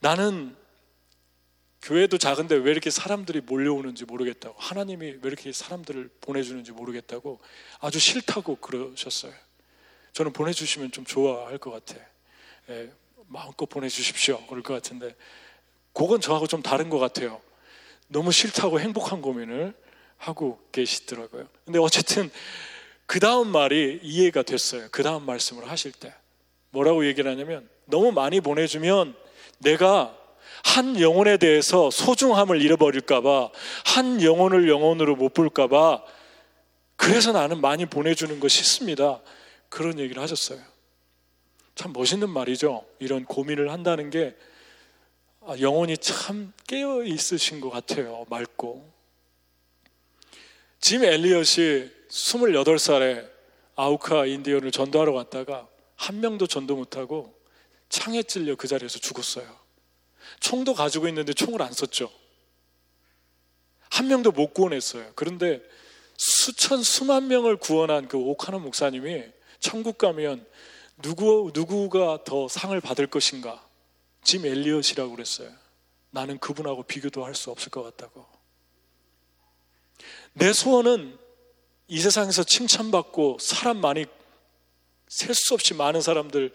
나는 0.00 0.56
교회도 1.84 2.16
작은데 2.16 2.56
왜 2.56 2.70
이렇게 2.70 2.90
사람들이 2.90 3.42
몰려오는지 3.42 4.06
모르겠다고 4.06 4.56
하나님이 4.58 5.06
왜 5.06 5.20
이렇게 5.22 5.52
사람들을 5.52 6.08
보내주는지 6.22 6.72
모르겠다고 6.72 7.38
아주 7.78 7.98
싫다고 7.98 8.56
그러셨어요. 8.56 9.32
저는 10.14 10.32
보내주시면 10.32 10.92
좀 10.92 11.04
좋아할 11.04 11.58
것 11.58 11.70
같아. 11.70 12.00
예, 12.70 12.90
마음껏 13.26 13.66
보내주십시오. 13.66 14.46
그럴 14.46 14.62
것 14.62 14.72
같은데, 14.72 15.14
그건 15.92 16.22
저하고 16.22 16.46
좀 16.46 16.62
다른 16.62 16.88
것 16.88 16.98
같아요. 16.98 17.40
너무 18.08 18.32
싫다고 18.32 18.80
행복한 18.80 19.20
고민을 19.20 19.74
하고 20.16 20.58
계시더라고요. 20.72 21.46
근데 21.66 21.78
어쨌든 21.78 22.30
그 23.04 23.20
다음 23.20 23.48
말이 23.48 24.00
이해가 24.02 24.42
됐어요. 24.42 24.88
그 24.90 25.02
다음 25.02 25.26
말씀을 25.26 25.68
하실 25.68 25.92
때. 25.92 26.14
뭐라고 26.70 27.06
얘기를 27.06 27.30
하냐면, 27.30 27.68
너무 27.84 28.10
많이 28.10 28.40
보내주면 28.40 29.14
내가 29.58 30.16
한 30.64 30.98
영혼에 30.98 31.36
대해서 31.36 31.90
소중함을 31.90 32.60
잃어버릴까봐, 32.62 33.50
한 33.84 34.22
영혼을 34.22 34.68
영혼으로 34.68 35.14
못 35.14 35.34
볼까봐, 35.34 36.02
그래서 36.96 37.32
나는 37.32 37.60
많이 37.60 37.86
보내주는 37.86 38.40
거 38.40 38.48
싫습니다. 38.48 39.20
그런 39.68 39.98
얘기를 39.98 40.22
하셨어요. 40.22 40.58
참 41.74 41.92
멋있는 41.92 42.30
말이죠. 42.30 42.84
이런 42.98 43.24
고민을 43.24 43.70
한다는 43.70 44.10
게 44.10 44.34
아, 45.46 45.54
영혼이 45.60 45.98
참 45.98 46.52
깨어 46.66 47.04
있으신 47.04 47.60
것 47.60 47.68
같아요. 47.68 48.24
맑고. 48.30 48.90
짐 50.80 51.04
엘리엇이 51.04 51.90
28살에 52.08 53.28
아우카 53.76 54.26
인디언을 54.26 54.70
전도하러 54.70 55.12
갔다가 55.12 55.68
한 55.96 56.20
명도 56.20 56.46
전도 56.46 56.76
못하고 56.76 57.34
창에 57.88 58.22
찔려 58.22 58.56
그 58.56 58.66
자리에서 58.66 58.98
죽었어요. 58.98 59.63
총도 60.40 60.74
가지고 60.74 61.08
있는데 61.08 61.32
총을 61.32 61.62
안 61.62 61.72
썼죠. 61.72 62.10
한 63.90 64.08
명도 64.08 64.32
못 64.32 64.54
구원했어요. 64.54 65.12
그런데 65.14 65.62
수천 66.16 66.82
수만 66.82 67.28
명을 67.28 67.56
구원한 67.56 68.08
그 68.08 68.16
오카노 68.18 68.60
목사님이 68.60 69.24
천국 69.60 69.98
가면 69.98 70.46
누구 71.02 71.50
누구가 71.54 72.22
더 72.24 72.48
상을 72.48 72.78
받을 72.80 73.06
것인가? 73.06 73.64
짐 74.22 74.46
엘리엇이라고 74.46 75.10
그랬어요. 75.12 75.50
나는 76.10 76.38
그분하고 76.38 76.84
비교도 76.84 77.24
할 77.24 77.34
수 77.34 77.50
없을 77.50 77.70
것 77.70 77.82
같다고. 77.82 78.24
내 80.32 80.52
소원은 80.52 81.18
이 81.88 81.98
세상에서 82.00 82.44
칭찬받고 82.44 83.38
사람 83.40 83.80
많이 83.80 84.06
셀 85.08 85.34
수 85.34 85.54
없이 85.54 85.74
많은 85.74 86.00
사람들 86.00 86.52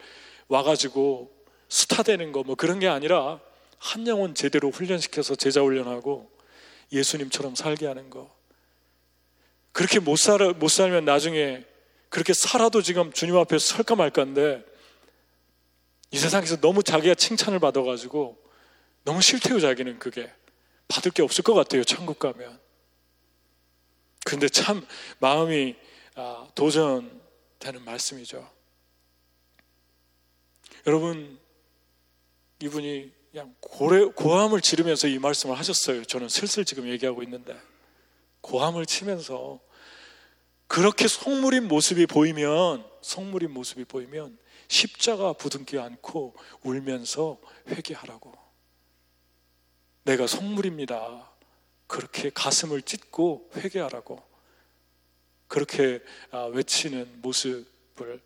와가지고 0.48 1.30
스타 1.68 2.02
되는 2.02 2.32
거 2.32 2.42
뭐 2.42 2.54
그런 2.56 2.78
게 2.78 2.88
아니라 2.88 3.40
한 3.80 4.06
영혼 4.06 4.34
제대로 4.34 4.70
훈련시켜서 4.70 5.34
제자 5.34 5.62
훈련하고 5.62 6.30
예수님처럼 6.92 7.54
살게 7.54 7.86
하는 7.86 8.10
거. 8.10 8.32
그렇게 9.72 9.98
못 9.98 10.16
살아 10.16 10.52
못 10.52 10.68
살면 10.68 11.06
나중에 11.06 11.64
그렇게 12.10 12.34
살아도 12.34 12.82
지금 12.82 13.10
주님 13.12 13.36
앞에 13.36 13.58
설까 13.58 13.94
말까인데 13.94 14.64
이 16.10 16.18
세상에서 16.18 16.60
너무 16.60 16.82
자기가 16.82 17.14
칭찬을 17.14 17.58
받아가지고 17.58 18.38
너무 19.04 19.22
싫대요 19.22 19.58
자기는 19.58 19.98
그게. 19.98 20.30
받을 20.88 21.12
게 21.12 21.22
없을 21.22 21.42
것 21.42 21.54
같아요 21.54 21.82
천국 21.82 22.18
가면. 22.18 22.60
근데 24.26 24.48
참 24.48 24.86
마음이 25.20 25.74
아, 26.16 26.46
도전되는 26.54 27.82
말씀이죠. 27.84 28.46
여러분 30.86 31.38
이분이 32.60 33.19
그냥 33.30 33.54
고래, 33.60 34.04
고함을 34.04 34.60
지르면서 34.60 35.06
이 35.06 35.18
말씀을 35.18 35.58
하셨어요 35.58 36.04
저는 36.04 36.28
슬슬 36.28 36.64
지금 36.64 36.88
얘기하고 36.88 37.22
있는데 37.22 37.56
고함을 38.40 38.86
치면서 38.86 39.60
그렇게 40.66 41.08
속물인 41.08 41.68
모습이 41.68 42.06
보이면 42.06 42.88
속물인 43.00 43.52
모습이 43.52 43.84
보이면 43.84 44.38
십자가 44.68 45.32
부둥키 45.32 45.80
않고 45.80 46.36
울면서 46.62 47.40
회개하라고. 47.66 48.32
내가 50.04 50.28
속물입니다. 50.28 51.28
그렇게 51.88 52.30
가슴을 52.30 52.82
찢고 52.82 53.50
회개하라고. 53.56 54.22
그렇게 55.48 56.00
아, 56.30 56.44
외치는 56.44 57.20
모습을 57.20 58.22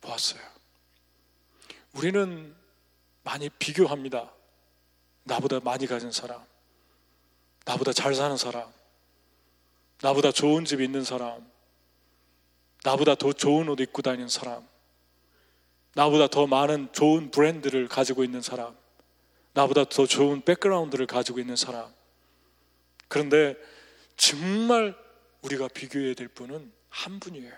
보았어요. 0.00 0.42
우리는 1.94 2.52
많이 3.22 3.48
비교합니다. 3.48 4.32
나보다 5.26 5.60
많이 5.60 5.86
가진 5.86 6.12
사람, 6.12 6.40
나보다 7.64 7.92
잘 7.92 8.14
사는 8.14 8.36
사람, 8.36 8.72
나보다 10.00 10.30
좋은 10.30 10.64
집 10.64 10.80
있는 10.80 11.02
사람, 11.02 11.44
나보다 12.84 13.16
더 13.16 13.32
좋은 13.32 13.68
옷 13.68 13.80
입고 13.80 14.02
다니는 14.02 14.28
사람, 14.28 14.66
나보다 15.94 16.28
더 16.28 16.46
많은 16.46 16.92
좋은 16.92 17.30
브랜드를 17.32 17.88
가지고 17.88 18.22
있는 18.22 18.40
사람, 18.40 18.76
나보다 19.52 19.84
더 19.84 20.06
좋은 20.06 20.42
백그라운드를 20.42 21.06
가지고 21.06 21.40
있는 21.40 21.56
사람. 21.56 21.92
그런데 23.08 23.56
정말 24.16 24.94
우리가 25.42 25.68
비교해야 25.68 26.14
될 26.14 26.28
분은 26.28 26.72
한 26.88 27.20
분이에요. 27.20 27.52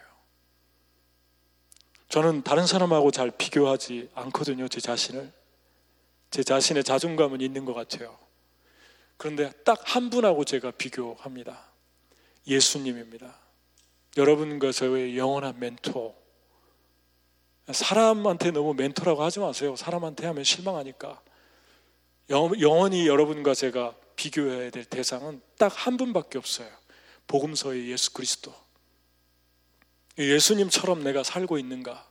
저는 2.08 2.42
다른 2.42 2.66
사람하고 2.66 3.10
잘 3.10 3.30
비교하지 3.30 4.10
않거든요, 4.14 4.68
제 4.68 4.80
자신을. 4.80 5.37
제 6.30 6.42
자신의 6.42 6.84
자존감은 6.84 7.40
있는 7.40 7.64
것 7.64 7.74
같아요. 7.74 8.18
그런데 9.16 9.50
딱 9.64 9.80
한 9.84 10.10
분하고 10.10 10.44
제가 10.44 10.70
비교합니다. 10.72 11.64
예수님입니다. 12.46 13.36
여러분과 14.16 14.72
저의 14.72 15.16
영원한 15.18 15.58
멘토. 15.58 16.14
사람한테 17.70 18.50
너무 18.50 18.74
멘토라고 18.74 19.22
하지 19.22 19.40
마세요. 19.40 19.76
사람한테 19.76 20.26
하면 20.26 20.44
실망하니까. 20.44 21.20
영원히 22.30 23.06
여러분과 23.06 23.54
제가 23.54 23.94
비교해야 24.16 24.70
될 24.70 24.84
대상은 24.84 25.40
딱 25.58 25.72
한 25.76 25.96
분밖에 25.96 26.38
없어요. 26.38 26.68
복음서의 27.26 27.90
예수 27.90 28.12
그리스도. 28.12 28.54
예수님처럼 30.18 31.02
내가 31.04 31.22
살고 31.22 31.58
있는가? 31.58 32.06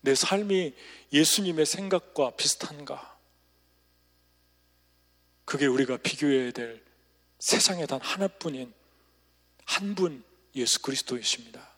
내 0.00 0.14
삶이 0.14 0.74
예수님의 1.12 1.66
생각과 1.66 2.30
비슷한가? 2.36 3.11
그게 5.52 5.66
우리가 5.66 5.98
비교해야 5.98 6.50
될 6.50 6.82
세상에 7.38 7.84
단 7.84 8.00
하나뿐인 8.00 8.72
한 9.66 9.94
분 9.94 10.24
예수 10.56 10.80
그리스도이십니다. 10.80 11.68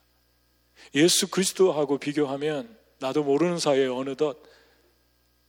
예수 0.95 1.27
그리스도하고 1.27 1.99
비교하면 1.99 2.79
나도 3.01 3.25
모르는 3.25 3.59
사이에 3.59 3.87
어느덧 3.87 4.41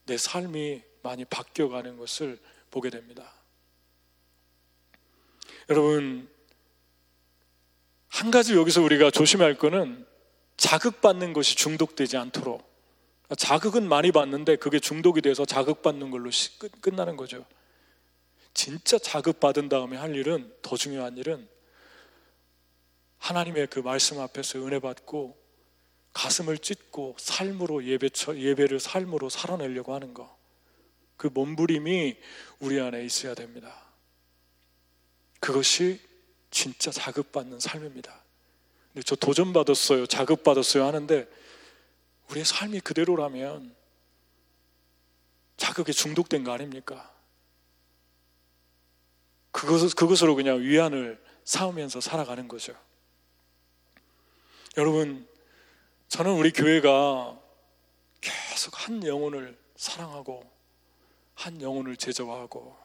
내 0.07 0.17
삶이 0.17 0.81
많이 1.03 1.23
바뀌어가는 1.25 1.97
것을 1.97 2.39
보게 2.71 2.89
됩니다. 2.89 3.31
여러분, 5.69 6.27
한 8.07 8.31
가지 8.31 8.55
여기서 8.55 8.81
우리가 8.81 9.11
조심해야 9.11 9.45
할 9.45 9.55
거는 9.55 10.03
자극받는 10.57 11.33
것이 11.33 11.55
중독되지 11.55 12.17
않도록. 12.17 12.67
자극은 13.37 13.87
많이 13.87 14.11
받는데 14.11 14.55
그게 14.55 14.79
중독이 14.79 15.21
돼서 15.21 15.45
자극받는 15.45 16.09
걸로 16.09 16.31
끝나는 16.81 17.17
거죠. 17.17 17.45
진짜 18.55 18.97
자극받은 18.97 19.69
다음에 19.69 19.97
할 19.97 20.15
일은 20.15 20.51
더 20.61 20.77
중요한 20.77 21.17
일은 21.17 21.47
하나님의 23.17 23.67
그 23.67 23.79
말씀 23.79 24.19
앞에서 24.19 24.65
은혜 24.65 24.79
받고 24.79 25.37
가슴을 26.13 26.57
찢고 26.59 27.17
삶으로 27.19 27.83
예배 27.83 28.09
예배를 28.33 28.79
삶으로 28.79 29.29
살아내려고 29.29 29.93
하는 29.93 30.13
거. 30.13 30.35
그 31.17 31.27
몸부림이 31.27 32.17
우리 32.59 32.79
안에 32.79 33.03
있어야 33.03 33.35
됩니다. 33.35 33.75
그것이 35.41 35.99
진짜 36.49 36.91
자극받는 36.91 37.59
삶입니다. 37.59 38.23
근데 38.93 39.03
저 39.03 39.17
도전받았어요. 39.17 40.07
자극받았어요 40.07 40.85
하는데 40.85 41.27
우리의 42.29 42.45
삶이 42.45 42.79
그대로라면 42.79 43.75
자극에 45.57 45.91
중독된 45.91 46.45
거 46.45 46.53
아닙니까? 46.53 47.14
그것, 49.55 49.95
그것으로 49.95 50.35
그냥 50.35 50.59
위안을 50.59 51.23
쌓으면서 51.45 52.01
살아가는 52.01 52.45
거죠. 52.49 52.75
여러분, 54.75 55.25
저는 56.09 56.33
우리 56.33 56.51
교회가 56.51 57.39
계속 58.19 58.85
한 58.85 59.07
영혼을 59.07 59.57
사랑하고, 59.77 60.43
한 61.35 61.61
영혼을 61.61 61.95
제자화하고, 61.95 62.75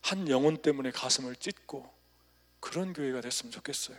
한 0.00 0.28
영혼 0.30 0.56
때문에 0.62 0.92
가슴을 0.92 1.36
찢고, 1.36 1.92
그런 2.58 2.94
교회가 2.94 3.20
됐으면 3.20 3.52
좋겠어요. 3.52 3.98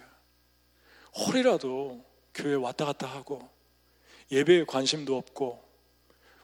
홀이라도 1.16 2.04
교회 2.34 2.56
왔다 2.56 2.86
갔다 2.86 3.06
하고, 3.06 3.48
예배에 4.32 4.64
관심도 4.64 5.16
없고, 5.16 5.64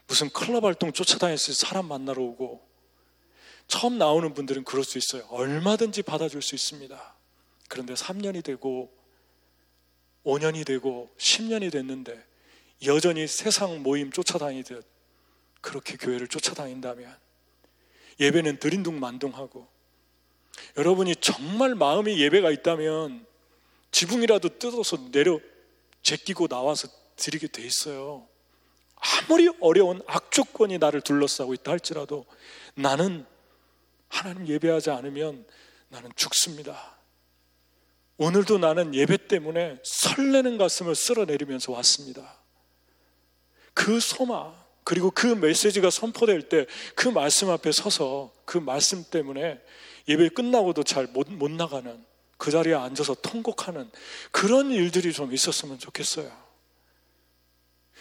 무슨 0.05 0.29
클럽 0.29 0.63
활동 0.63 0.91
쫓아다니면서 0.91 1.53
사람 1.53 1.87
만나러 1.87 2.21
오고, 2.21 2.66
처음 3.67 3.97
나오는 3.97 4.33
분들은 4.33 4.63
그럴 4.63 4.83
수 4.83 4.97
있어요. 4.97 5.25
얼마든지 5.29 6.03
받아줄 6.03 6.41
수 6.41 6.55
있습니다. 6.55 7.15
그런데 7.67 7.93
3년이 7.93 8.43
되고 8.43 8.91
5년이 10.23 10.65
되고 10.65 11.09
10년이 11.17 11.71
됐는데 11.71 12.25
여전히 12.85 13.27
세상 13.27 13.83
모임 13.83 14.11
쫓아다니듯 14.11 14.85
그렇게 15.61 15.97
교회를 15.97 16.27
쫓아다닌다면 16.27 17.15
예배는 18.19 18.59
들인둥만둥하고 18.59 19.67
여러분이 20.77 21.17
정말 21.17 21.75
마음이 21.75 22.19
예배가 22.21 22.51
있다면 22.51 23.25
지붕이라도 23.91 24.59
뜯어서 24.59 25.11
내려 25.11 25.39
제끼고 26.01 26.47
나와서 26.47 26.87
드리게 27.15 27.47
돼 27.47 27.63
있어요. 27.63 28.27
아무리 28.95 29.49
어려운 29.59 30.01
악조건이 30.07 30.77
나를 30.77 31.01
둘러싸고 31.01 31.53
있다 31.53 31.71
할지라도 31.71 32.25
나는 32.75 33.25
하나님 34.09 34.47
예배하지 34.47 34.89
않으면 34.91 35.45
나는 35.89 36.11
죽습니다. 36.15 36.97
오늘도 38.17 38.57
나는 38.57 38.95
예배 38.95 39.27
때문에 39.27 39.79
설레는 39.83 40.57
가슴을 40.57 40.95
쓸어내리면서 40.95 41.71
왔습니다. 41.73 42.37
그 43.73 43.99
소망, 43.99 44.55
그리고 44.83 45.11
그 45.11 45.27
메시지가 45.27 45.89
선포될 45.89 46.49
때 46.49 46.65
그 46.95 47.09
말씀 47.09 47.49
앞에 47.49 47.71
서서 47.71 48.33
그 48.45 48.57
말씀 48.57 49.03
때문에 49.03 49.61
예배 50.07 50.29
끝나고도 50.29 50.83
잘 50.83 51.07
못 51.07 51.29
못 51.29 51.51
나가는 51.51 52.03
그 52.37 52.51
자리에 52.51 52.73
앉아서 52.73 53.15
통곡하는 53.15 53.89
그런 54.31 54.71
일들이 54.71 55.11
좀 55.11 55.33
있었으면 55.33 55.77
좋겠어요. 55.79 56.31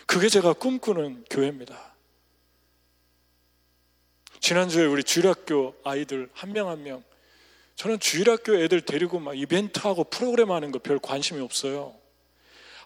그게 0.06 0.28
제가 0.28 0.52
꿈꾸는 0.52 1.24
교회입니다. 1.28 1.95
지난주에 4.40 4.84
우리 4.86 5.02
주일학교 5.02 5.74
아이들 5.84 6.28
한 6.34 6.52
명 6.52 6.68
한 6.68 6.82
명, 6.82 7.02
저는 7.76 8.00
주일학교 8.00 8.56
애들 8.56 8.80
데리고 8.82 9.18
막 9.20 9.36
이벤트하고 9.38 10.04
프로그램 10.04 10.50
하는 10.50 10.70
거 10.72 10.78
별 10.78 10.98
관심이 10.98 11.40
없어요. 11.40 11.94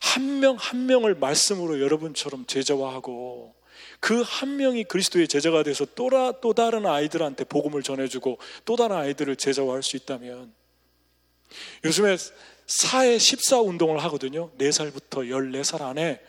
한 0.00 0.40
명한 0.40 0.86
명을 0.86 1.14
말씀으로 1.14 1.80
여러분처럼 1.80 2.46
제자화하고 2.46 3.54
그 4.00 4.22
한 4.22 4.56
명이 4.56 4.84
그리스도의 4.84 5.28
제자가 5.28 5.62
돼서 5.62 5.86
또 5.94 6.52
다른 6.54 6.86
아이들한테 6.86 7.44
복음을 7.44 7.82
전해주고 7.82 8.38
또 8.64 8.76
다른 8.76 8.96
아이들을 8.96 9.36
제자화할 9.36 9.82
수 9.82 9.96
있다면 9.96 10.52
요즘에 11.84 12.16
사회 12.66 13.18
14 13.18 13.60
운동을 13.60 14.02
하거든요. 14.04 14.50
4살부터 14.58 15.28
14살 15.28 15.82
안에 15.82 16.20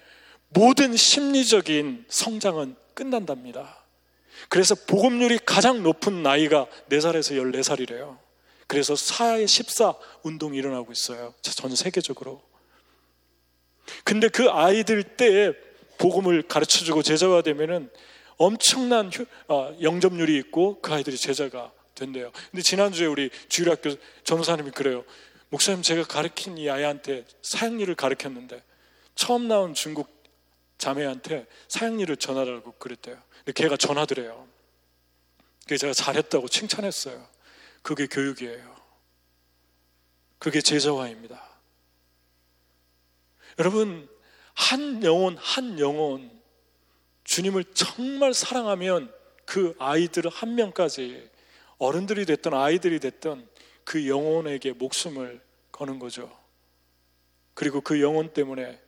모든 0.49 0.95
심리적인 0.97 2.05
성장은 2.09 2.75
끝난답니다. 2.93 3.80
그래서 4.49 4.75
복음률이 4.75 5.39
가장 5.45 5.83
높은 5.83 6.23
나이가 6.23 6.67
4살에서 6.89 7.35
14살이래요. 7.37 8.17
그래서 8.67 8.95
사회 8.95 9.45
14 9.45 9.95
운동이 10.23 10.57
일어나고 10.57 10.91
있어요. 10.91 11.33
전 11.41 11.75
세계적으로. 11.75 12.41
근데 14.03 14.29
그 14.29 14.49
아이들 14.49 15.03
때에 15.03 15.51
복음을 15.97 16.41
가르쳐 16.43 16.83
주고 16.83 17.03
제자가 17.03 17.41
되면은 17.41 17.89
엄청난 18.37 19.11
어, 19.47 19.75
영접률이 19.81 20.35
있고 20.37 20.79
그 20.81 20.93
아이들이 20.93 21.17
제자가 21.17 21.71
된대요. 21.93 22.31
근데 22.49 22.63
지난주에 22.63 23.05
우리 23.05 23.29
주일학교 23.49 23.93
전도사님이 24.23 24.71
그래요. 24.71 25.03
목사님 25.49 25.83
제가 25.83 26.03
가르친 26.03 26.57
이 26.57 26.69
아이한테 26.69 27.25
사형리를 27.41 27.93
가르쳤는데 27.95 28.63
처음 29.15 29.47
나온 29.47 29.73
중국 29.73 30.20
자매한테 30.81 31.45
사형리를 31.67 32.17
전하라고 32.17 32.71
그랬대요. 32.73 33.15
근데 33.37 33.51
걔가 33.53 33.77
전하더래요. 33.77 34.47
그래서 35.67 35.81
제가 35.81 35.93
잘했다고 35.93 36.47
칭찬했어요. 36.47 37.23
그게 37.83 38.07
교육이에요. 38.07 38.75
그게 40.39 40.59
제자화입니다. 40.59 41.39
여러분, 43.59 44.09
한 44.55 45.03
영혼, 45.03 45.37
한 45.37 45.77
영혼, 45.77 46.31
주님을 47.25 47.63
정말 47.75 48.33
사랑하면 48.33 49.13
그 49.45 49.75
아이들 49.77 50.27
한 50.29 50.55
명까지 50.55 51.29
어른들이 51.77 52.25
됐던 52.25 52.55
아이들이 52.55 52.99
됐던 52.99 53.47
그 53.83 54.07
영혼에게 54.07 54.71
목숨을 54.71 55.41
거는 55.71 55.99
거죠. 55.99 56.35
그리고 57.53 57.81
그 57.81 58.01
영혼 58.01 58.33
때문에 58.33 58.81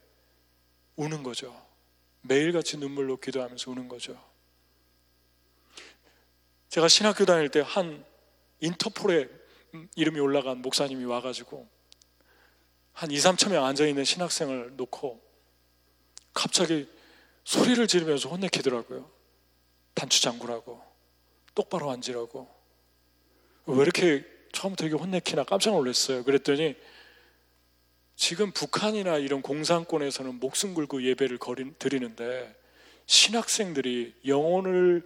우는 0.95 1.21
거죠. 1.21 1.62
매일같이 2.23 2.77
눈물로 2.77 3.17
기도하면서 3.17 3.71
우는 3.71 3.87
거죠. 3.87 4.19
제가 6.69 6.87
신학교 6.87 7.25
다닐 7.25 7.49
때 7.49 7.61
한 7.61 8.03
인터폴에 8.59 9.27
이름이 9.95 10.19
올라간 10.19 10.61
목사님이 10.61 11.03
와가지고 11.05 11.67
한 12.93 13.11
2, 13.11 13.15
3천 13.17 13.51
명 13.51 13.65
앉아있는 13.65 14.03
신학생을 14.05 14.75
놓고 14.77 15.21
갑자기 16.33 16.87
소리를 17.43 17.85
지르면서 17.87 18.29
혼내키더라고요. 18.29 19.09
단추장구라고. 19.95 20.81
똑바로 21.55 21.91
앉으라고. 21.91 22.49
왜 23.65 23.81
이렇게 23.81 24.25
처음부터 24.53 24.85
이게 24.85 24.95
혼내키나 24.95 25.43
깜짝 25.43 25.71
놀랐어요. 25.71 26.23
그랬더니 26.23 26.75
지금 28.15 28.51
북한이나 28.51 29.17
이런 29.17 29.41
공산권에서는 29.41 30.39
목숨 30.39 30.73
걸고 30.73 31.03
예배를 31.03 31.39
드리는데 31.79 32.55
신학생들이 33.05 34.15
영혼을 34.27 35.03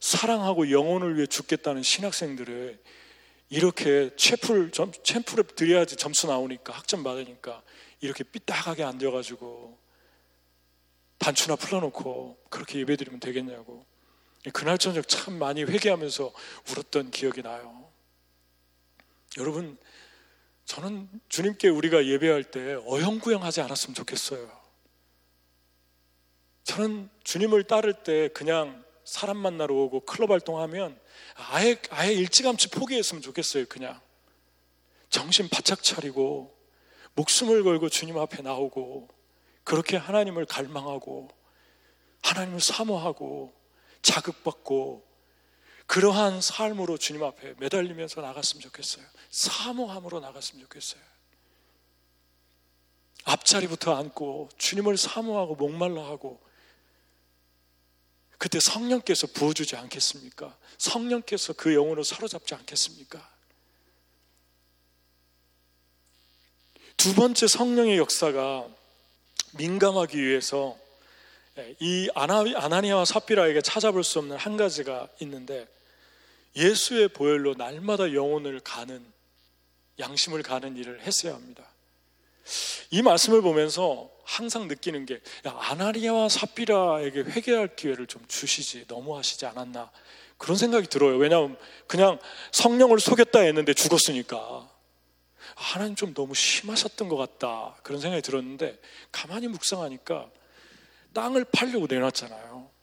사랑하고 0.00 0.70
영혼을 0.70 1.16
위해 1.16 1.26
죽겠다는 1.26 1.82
신학생들을 1.82 2.78
이렇게 3.50 4.10
채플, 4.16 4.72
챔프를 5.02 5.44
드려야지 5.44 5.96
점수 5.96 6.26
나오니까 6.26 6.72
학점 6.72 7.02
받으니까 7.02 7.62
이렇게 8.00 8.24
삐딱하게 8.24 8.84
앉아가지고 8.84 9.78
단추나 11.18 11.56
풀어놓고 11.56 12.38
그렇게 12.50 12.80
예배 12.80 12.96
드리면 12.96 13.20
되겠냐고 13.20 13.86
그날 14.52 14.76
저녁 14.76 15.08
참 15.08 15.38
많이 15.38 15.62
회개하면서 15.62 16.32
울었던 16.68 17.10
기억이 17.10 17.42
나요. 17.42 17.88
여러분, 19.38 19.78
저는 20.64 21.08
주님께 21.28 21.68
우리가 21.68 22.06
예배할 22.06 22.44
때 22.44 22.74
어영부영하지 22.86 23.60
않았으면 23.60 23.94
좋겠어요. 23.94 24.50
저는 26.64 27.10
주님을 27.22 27.64
따를 27.64 27.92
때 27.92 28.28
그냥 28.28 28.82
사람 29.04 29.36
만나러 29.36 29.74
오고 29.74 30.00
클럽 30.00 30.30
활동하면 30.30 30.98
아예, 31.36 31.76
아예 31.90 32.12
일찌감치 32.12 32.70
포기했으면 32.70 33.22
좋겠어요, 33.22 33.66
그냥. 33.66 34.00
정신 35.10 35.48
바짝 35.48 35.82
차리고, 35.82 36.56
목숨을 37.14 37.62
걸고 37.62 37.88
주님 37.88 38.18
앞에 38.18 38.42
나오고, 38.42 39.08
그렇게 39.62 39.96
하나님을 39.96 40.46
갈망하고, 40.46 41.28
하나님을 42.22 42.60
사모하고, 42.60 43.52
자극받고, 44.02 45.04
그러한 45.86 46.40
삶으로 46.40 46.98
주님 46.98 47.22
앞에 47.22 47.54
매달리면서 47.58 48.20
나갔으면 48.20 48.62
좋겠어요. 48.62 49.04
사모함으로 49.30 50.20
나갔으면 50.20 50.62
좋겠어요. 50.64 51.02
앞자리부터 53.24 53.96
앉고 53.96 54.50
주님을 54.58 54.96
사모하고 54.96 55.54
목말라 55.54 56.04
하고 56.04 56.40
그때 58.38 58.60
성령께서 58.60 59.28
부어주지 59.28 59.76
않겠습니까? 59.76 60.56
성령께서 60.76 61.54
그 61.54 61.74
영혼을 61.74 62.04
사로잡지 62.04 62.54
않겠습니까? 62.54 63.34
두 66.96 67.14
번째 67.14 67.46
성령의 67.46 67.96
역사가 67.98 68.68
민감하기 69.52 70.22
위해서 70.22 70.76
이 71.80 72.08
아나니아와 72.14 73.04
사피라에게 73.04 73.62
찾아볼 73.62 74.04
수 74.04 74.18
없는 74.18 74.36
한 74.36 74.56
가지가 74.56 75.08
있는데 75.20 75.66
예수의 76.56 77.08
보혈로 77.08 77.54
날마다 77.54 78.12
영혼을 78.12 78.60
가는 78.60 79.04
양심을 79.98 80.42
가는 80.42 80.76
일을 80.76 81.00
했어야 81.02 81.34
합니다. 81.34 81.64
이 82.90 83.02
말씀을 83.02 83.42
보면서 83.42 84.10
항상 84.24 84.68
느끼는 84.68 85.06
게 85.06 85.20
야, 85.46 85.56
아나리아와 85.58 86.28
사피라에게 86.28 87.20
회개할 87.20 87.76
기회를 87.76 88.06
좀 88.06 88.24
주시지 88.28 88.86
너무 88.86 89.16
하시지 89.16 89.46
않았나 89.46 89.90
그런 90.38 90.56
생각이 90.56 90.88
들어요. 90.88 91.16
왜냐하면 91.16 91.56
그냥 91.86 92.18
성령을 92.52 93.00
속였다 93.00 93.40
했는데 93.40 93.72
죽었으니까 93.74 94.70
하나님 95.54 95.94
좀 95.94 96.14
너무 96.14 96.34
심하셨던 96.34 97.08
것 97.08 97.16
같다 97.16 97.76
그런 97.82 98.00
생각이 98.00 98.22
들었는데 98.22 98.78
가만히 99.12 99.48
묵상하니까 99.48 100.30
땅을 101.12 101.44
팔려고 101.44 101.86
내놨잖아요. 101.88 102.73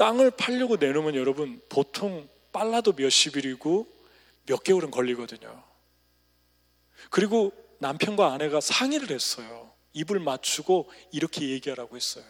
땅을 0.00 0.30
팔려고 0.30 0.76
내놓으면 0.76 1.14
여러분 1.14 1.60
보통 1.68 2.26
빨라도 2.52 2.94
몇십일이고 2.96 3.86
몇 4.46 4.64
개월은 4.64 4.90
걸리거든요. 4.90 5.62
그리고 7.10 7.52
남편과 7.80 8.32
아내가 8.32 8.62
상의를 8.62 9.10
했어요. 9.10 9.70
입을 9.92 10.18
맞추고 10.20 10.90
이렇게 11.12 11.50
얘기하라고 11.50 11.96
했어요. 11.96 12.24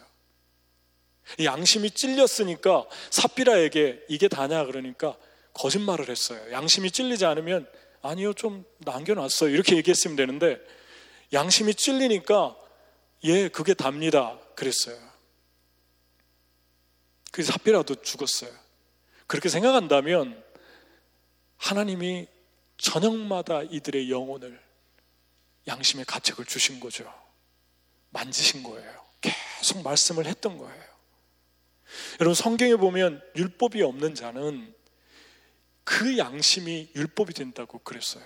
양심이 1.41 1.91
찔렸으니까 1.91 2.87
사피라에게 3.09 4.03
이게 4.09 4.27
다냐 4.27 4.65
그러니까 4.65 5.15
거짓말을 5.53 6.09
했어요. 6.09 6.51
양심이 6.51 6.91
찔리지 6.91 7.23
않으면 7.25 7.69
아니요 8.01 8.33
좀 8.33 8.65
남겨놨어요. 8.79 9.49
이렇게 9.49 9.77
얘기했으면 9.77 10.17
되는데 10.17 10.59
양심이 11.31 11.73
찔리니까 11.73 12.57
예, 13.23 13.47
그게 13.47 13.73
답니다. 13.73 14.37
그랬어요. 14.55 15.10
그래서 17.31 17.53
하필라도 17.53 17.95
죽었어요. 17.95 18.51
그렇게 19.25 19.49
생각한다면 19.49 20.43
하나님이 21.57 22.27
저녁마다 22.77 23.63
이들의 23.63 24.11
영혼을 24.11 24.59
양심의 25.67 26.05
가책을 26.05 26.45
주신 26.45 26.79
거죠. 26.79 27.11
만지신 28.09 28.63
거예요. 28.63 29.01
계속 29.21 29.81
말씀을 29.83 30.25
했던 30.25 30.57
거예요. 30.57 30.83
여러분 32.19 32.33
성경에 32.33 32.75
보면 32.75 33.21
율법이 33.35 33.81
없는 33.81 34.15
자는 34.15 34.73
그 35.83 36.17
양심이 36.17 36.89
율법이 36.95 37.33
된다고 37.33 37.79
그랬어요. 37.79 38.23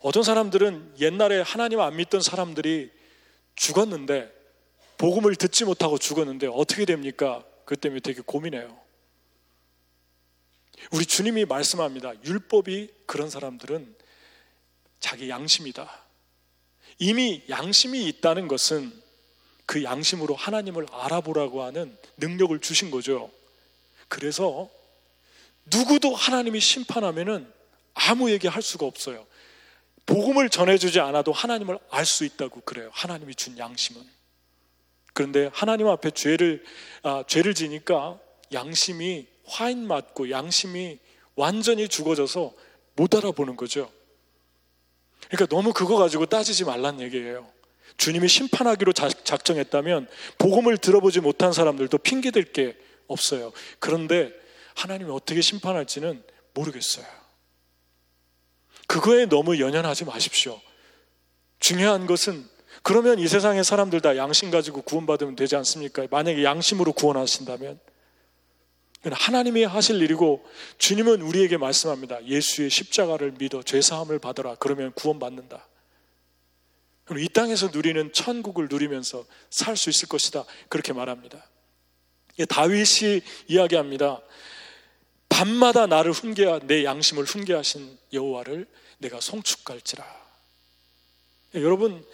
어떤 0.00 0.22
사람들은 0.22 0.96
옛날에 1.00 1.40
하나님 1.40 1.80
안 1.80 1.96
믿던 1.96 2.20
사람들이 2.20 2.90
죽었는데 3.56 4.32
복음을 4.98 5.34
듣지 5.36 5.64
못하고 5.64 5.98
죽었는데 5.98 6.48
어떻게 6.48 6.84
됩니까? 6.84 7.44
그 7.64 7.76
때문에 7.76 8.00
되게 8.00 8.20
고민해요. 8.20 8.78
우리 10.90 11.06
주님이 11.06 11.44
말씀합니다. 11.44 12.12
율법이 12.24 12.90
그런 13.06 13.30
사람들은 13.30 13.94
자기 15.00 15.28
양심이다. 15.28 16.04
이미 16.98 17.42
양심이 17.48 18.06
있다는 18.08 18.48
것은 18.48 18.92
그 19.66 19.82
양심으로 19.82 20.34
하나님을 20.34 20.86
알아보라고 20.90 21.62
하는 21.62 21.96
능력을 22.18 22.58
주신 22.60 22.90
거죠. 22.90 23.30
그래서 24.08 24.68
누구도 25.66 26.14
하나님이 26.14 26.60
심판하면은 26.60 27.50
아무 27.94 28.30
얘기 28.30 28.46
할 28.46 28.62
수가 28.62 28.86
없어요. 28.86 29.26
복음을 30.06 30.50
전해주지 30.50 31.00
않아도 31.00 31.32
하나님을 31.32 31.78
알 31.90 32.04
수 32.04 32.24
있다고 32.24 32.60
그래요. 32.60 32.90
하나님이 32.92 33.34
준 33.34 33.56
양심은. 33.56 34.13
그런데 35.14 35.48
하나님 35.54 35.86
앞에 35.88 36.10
죄를 36.10 36.62
아, 37.02 37.24
죄를 37.26 37.54
지니까 37.54 38.18
양심이 38.52 39.26
화인 39.46 39.86
맞고 39.86 40.30
양심이 40.30 40.98
완전히 41.36 41.88
죽어져서 41.88 42.52
못 42.96 43.14
알아보는 43.14 43.56
거죠. 43.56 43.90
그러니까 45.28 45.46
너무 45.46 45.72
그거 45.72 45.96
가지고 45.96 46.26
따지지 46.26 46.64
말란 46.64 47.00
얘기예요. 47.00 47.50
주님이 47.96 48.28
심판하기로 48.28 48.92
작정했다면 48.92 50.08
복음을 50.38 50.76
들어보지 50.76 51.20
못한 51.20 51.52
사람들도 51.52 51.96
핑계댈 51.98 52.52
게 52.52 52.76
없어요. 53.06 53.52
그런데 53.78 54.32
하나님이 54.74 55.10
어떻게 55.10 55.40
심판할지는 55.40 56.22
모르겠어요. 56.54 57.06
그거에 58.86 59.26
너무 59.26 59.60
연연하지 59.60 60.04
마십시오. 60.04 60.60
중요한 61.60 62.06
것은 62.06 62.48
그러면 62.84 63.18
이 63.18 63.26
세상의 63.26 63.64
사람들 63.64 64.02
다 64.02 64.18
양심 64.18 64.50
가지고 64.50 64.82
구원받으면 64.82 65.36
되지 65.36 65.56
않습니까? 65.56 66.06
만약에 66.10 66.44
양심으로 66.44 66.92
구원하신다면 66.92 67.80
하나님이 69.10 69.64
하실 69.64 70.02
일이고 70.02 70.46
주님은 70.76 71.22
우리에게 71.22 71.56
말씀합니다. 71.56 72.22
예수의 72.26 72.68
십자가를 72.68 73.36
믿어 73.38 73.62
죄 73.62 73.80
사함을 73.80 74.18
받아라. 74.18 74.56
그러면 74.56 74.92
구원받는다. 74.92 75.66
그럼 77.06 77.22
이 77.22 77.28
땅에서 77.28 77.68
누리는 77.68 78.12
천국을 78.12 78.68
누리면서 78.68 79.24
살 79.48 79.76
수 79.76 79.88
있을 79.88 80.06
것이다. 80.06 80.44
그렇게 80.68 80.92
말합니다. 80.92 81.42
다윗이 82.50 83.22
이야기합니다. 83.48 84.20
밤마다 85.30 85.86
나를 85.86 86.12
훈계하 86.12 86.60
내 86.64 86.84
양심을 86.84 87.24
훈계하신 87.24 87.98
여호와를 88.12 88.66
내가 88.98 89.20
송축할지라. 89.20 90.04
여러분 91.54 92.04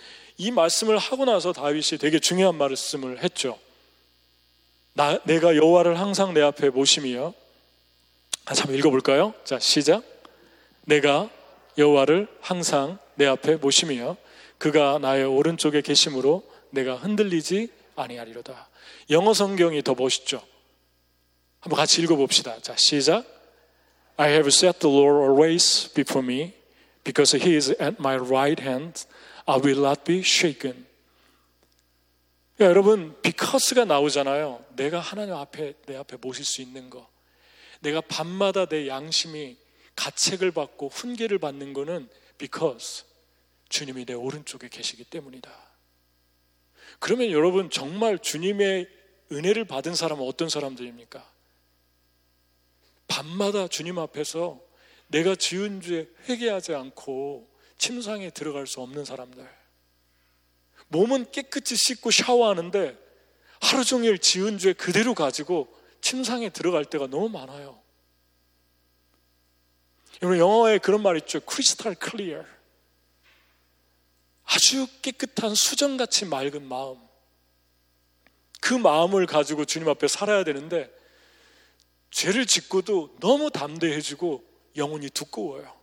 이 0.41 0.51
말씀을 0.51 0.97
하고 0.97 1.27
나서 1.27 1.53
다윗이 1.53 1.99
되게 2.01 2.19
중요한 2.19 2.55
말씀을 2.55 3.23
했죠. 3.23 3.59
나, 4.95 5.21
내가 5.25 5.55
여호와를 5.55 6.01
항상 6.01 6.33
내 6.33 6.41
앞에 6.41 6.71
모심이요. 6.71 7.35
한참 8.47 8.75
읽어볼까요? 8.75 9.35
자 9.45 9.59
시작. 9.59 10.03
내가 10.87 11.29
여호와를 11.77 12.27
항상 12.41 12.99
내 13.17 13.27
앞에 13.27 13.57
모심이요. 13.57 14.17
그가 14.57 14.99
나의 14.99 15.25
오른쪽에 15.25 15.83
계심으로 15.83 16.43
내가 16.71 16.97
흔들리지 16.97 17.69
아니하리로다. 17.97 18.71
영어 19.11 19.35
성경이 19.35 19.83
더 19.83 19.95
멋있죠. 19.95 20.43
한번 21.61 21.77
같이 21.77 22.01
읽어봅시다. 22.01 22.63
자 22.63 22.75
시작. 22.77 23.27
I 24.17 24.31
have 24.31 24.49
set 24.49 24.79
the 24.79 24.97
Lord 24.97 25.23
always 25.23 25.93
before 25.93 26.27
me, 26.27 26.55
because 27.05 27.37
He 27.37 27.57
is 27.57 27.73
at 27.73 27.97
my 27.99 28.17
right 28.17 28.63
hand. 28.63 29.05
I 29.51 29.61
will 29.61 29.81
not 29.81 30.05
be 30.05 30.19
shaken. 30.19 30.87
여러분, 32.61 33.21
because가 33.23 33.85
나오잖아요. 33.85 34.65
내가 34.77 35.01
하나님 35.01 35.35
앞에, 35.35 35.75
내 35.87 35.97
앞에 35.97 36.19
모실 36.19 36.45
수 36.45 36.63
있는 36.63 36.89
거. 36.89 37.11
내가 37.81 38.01
밤마다 38.01 38.67
내 38.67 38.87
양심이 38.87 39.57
가책을 39.97 40.53
받고 40.53 40.89
훈계를 40.89 41.39
받는 41.39 41.73
거는 41.73 42.09
because 42.39 43.05
주님이 43.69 44.05
내 44.05 44.13
오른쪽에 44.13 44.69
계시기 44.69 45.05
때문이다. 45.05 45.51
그러면 47.01 47.31
여러분, 47.31 47.71
정말 47.71 48.19
주님의 48.19 48.89
은혜를 49.33 49.65
받은 49.65 49.95
사람은 49.97 50.25
어떤 50.27 50.49
사람들입니까? 50.49 51.29
밤마다 53.09 53.67
주님 53.67 53.99
앞에서 53.99 54.61
내가 55.09 55.35
지은 55.35 55.81
죄 55.81 56.09
회개하지 56.29 56.75
않고 56.75 57.50
침상에 57.81 58.29
들어갈 58.29 58.67
수 58.67 58.83
없는 58.83 59.07
사람들. 59.07 59.49
몸은 60.89 61.33
깨끗이 61.33 61.77
씻고 61.77 62.11
샤워하는데 62.11 62.97
하루 63.61 63.85
종일 63.85 64.19
지은 64.19 64.59
죄 64.59 64.75
그대로 64.75 65.15
가지고 65.15 65.75
침상에 66.03 66.51
들어갈 66.51 66.85
때가 66.85 67.07
너무 67.07 67.31
많아요. 67.31 67.81
여러분 70.23 70.39
영어에 70.39 70.79
그런 70.79 71.03
말 71.03 71.17
있죠. 71.17 71.41
크리스탈 71.41 71.95
클리어. 71.95 72.45
아주 74.45 74.87
깨끗한 75.01 75.55
수정같이 75.55 76.27
맑은 76.27 76.63
마음. 76.63 76.99
그 78.61 78.75
마음을 78.75 79.25
가지고 79.25 79.65
주님 79.65 79.89
앞에 79.89 80.07
살아야 80.07 80.45
되는데 80.45 80.95
죄를 82.11 82.45
짓고도 82.45 83.17
너무 83.21 83.51
담대해지고 83.51 84.45
영혼이 84.77 85.09
두꺼워요. 85.11 85.80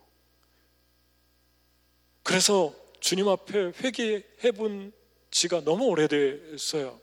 그래서 2.28 2.74
주님 3.00 3.26
앞에 3.26 3.72
회개해 3.80 4.52
본 4.54 4.92
지가 5.30 5.62
너무 5.62 5.86
오래됐어요. 5.86 7.00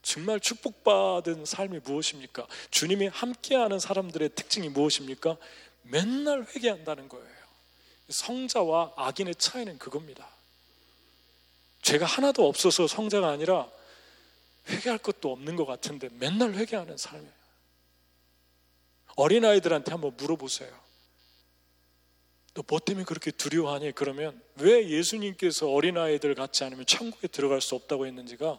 정말 0.00 0.40
축복받은 0.40 1.44
삶이 1.44 1.80
무엇입니까? 1.80 2.46
주님이 2.70 3.08
함께하는 3.08 3.78
사람들의 3.78 4.30
특징이 4.34 4.70
무엇입니까? 4.70 5.36
맨날 5.82 6.46
회개한다는 6.46 7.10
거예요. 7.10 7.28
성자와 8.08 8.94
악인의 8.96 9.34
차이는 9.34 9.76
그겁니다. 9.76 10.26
죄가 11.82 12.06
하나도 12.06 12.48
없어서 12.48 12.86
성자가 12.86 13.28
아니라 13.28 13.68
회개할 14.68 14.96
것도 14.96 15.30
없는 15.30 15.56
것 15.56 15.66
같은데 15.66 16.08
맨날 16.12 16.54
회개하는 16.54 16.96
삶이에요. 16.96 17.32
어린아이들한테 19.16 19.90
한번 19.90 20.16
물어보세요. 20.16 20.87
너 22.58 22.64
뭐 22.66 22.80
때문에 22.80 23.04
그렇게 23.04 23.30
두려워하니? 23.30 23.92
그러면 23.92 24.42
왜 24.56 24.88
예수님께서 24.88 25.70
어린아이들 25.70 26.34
같지 26.34 26.64
않으면 26.64 26.86
천국에 26.86 27.28
들어갈 27.28 27.60
수 27.60 27.76
없다고 27.76 28.04
했는지가 28.04 28.58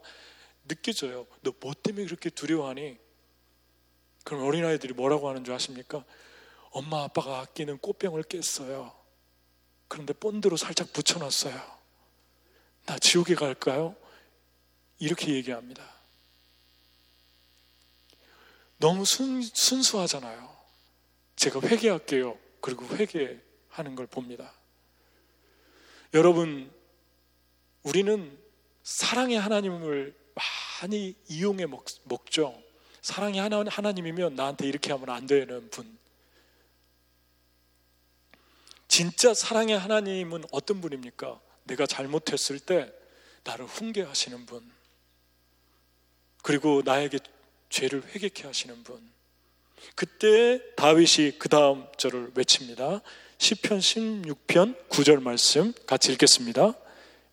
느껴져요. 0.69 1.27
너 1.41 1.51
뭐 1.59 1.73
때문에 1.73 2.05
그렇게 2.05 2.29
두려워하니? 2.29 2.97
그럼 4.23 4.43
어린아이들이 4.45 4.93
뭐라고 4.93 5.27
하는 5.27 5.43
줄 5.43 5.53
아십니까? 5.53 6.05
엄마 6.71 7.03
아빠가 7.03 7.39
아끼는 7.39 7.79
꽃병을 7.79 8.23
깼어요. 8.23 8.95
그런데 9.89 10.13
본드로 10.13 10.55
살짝 10.55 10.93
붙여놨어요. 10.93 11.62
나 12.85 12.97
지옥에 12.99 13.35
갈까요? 13.35 13.97
이렇게 14.99 15.33
얘기합니다. 15.33 15.83
너무 18.77 19.03
순, 19.03 19.41
순수하잖아요. 19.41 20.55
제가 21.35 21.59
회개할게요. 21.62 22.38
그리고 22.62 22.85
회개 22.95 23.48
하는 23.69 23.95
걸 23.95 24.08
봅니다. 24.08 24.53
여러분, 26.13 26.71
우리는 27.84 28.38
사랑의 28.84 29.39
하나님을 29.39 30.15
많이 30.82 31.15
이용해 31.27 31.65
먹, 31.67 31.86
죠 32.32 32.62
사랑의 33.01 33.39
하나, 33.39 33.63
하나님이면 33.67 34.36
나한테 34.36 34.67
이렇게 34.67 34.91
하면 34.91 35.10
안 35.10 35.25
되는 35.25 35.69
분. 35.69 35.97
진짜 38.88 39.34
사랑의 39.34 39.77
하나님은 39.77 40.45
어떤 40.51 40.82
분입니까? 40.82 41.39
내가 41.65 41.86
잘못했을 41.86 42.60
때 42.60 42.91
나를 43.43 43.65
훈계하시는 43.65 44.45
분. 44.45 44.69
그리고 46.41 46.82
나에게 46.84 47.19
죄를 47.69 48.03
회개케 48.03 48.47
하시는 48.47 48.84
분. 48.84 48.99
그때 49.95 50.62
다윗이 50.75 51.38
그 51.38 51.47
다음 51.47 51.86
절을 51.97 52.32
외칩니다. 52.36 53.01
10편 53.39 53.80
16편 53.80 54.89
9절 54.89 55.21
말씀 55.21 55.73
같이 55.88 56.12
읽겠습니다. 56.12 56.73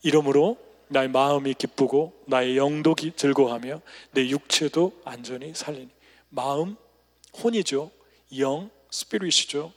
이러므로 0.03 0.57
나의 0.89 1.09
마음이 1.09 1.55
기쁘고 1.55 2.23
나의 2.27 2.57
영도 2.57 2.95
즐거워하며 2.95 3.83
내 4.13 4.29
육체도 4.29 5.03
안전히 5.05 5.53
살리니. 5.53 5.91
마음 6.29 6.77
혼이죠. 7.43 7.91
영 8.39 8.71
스피릿이죠. 8.91 9.73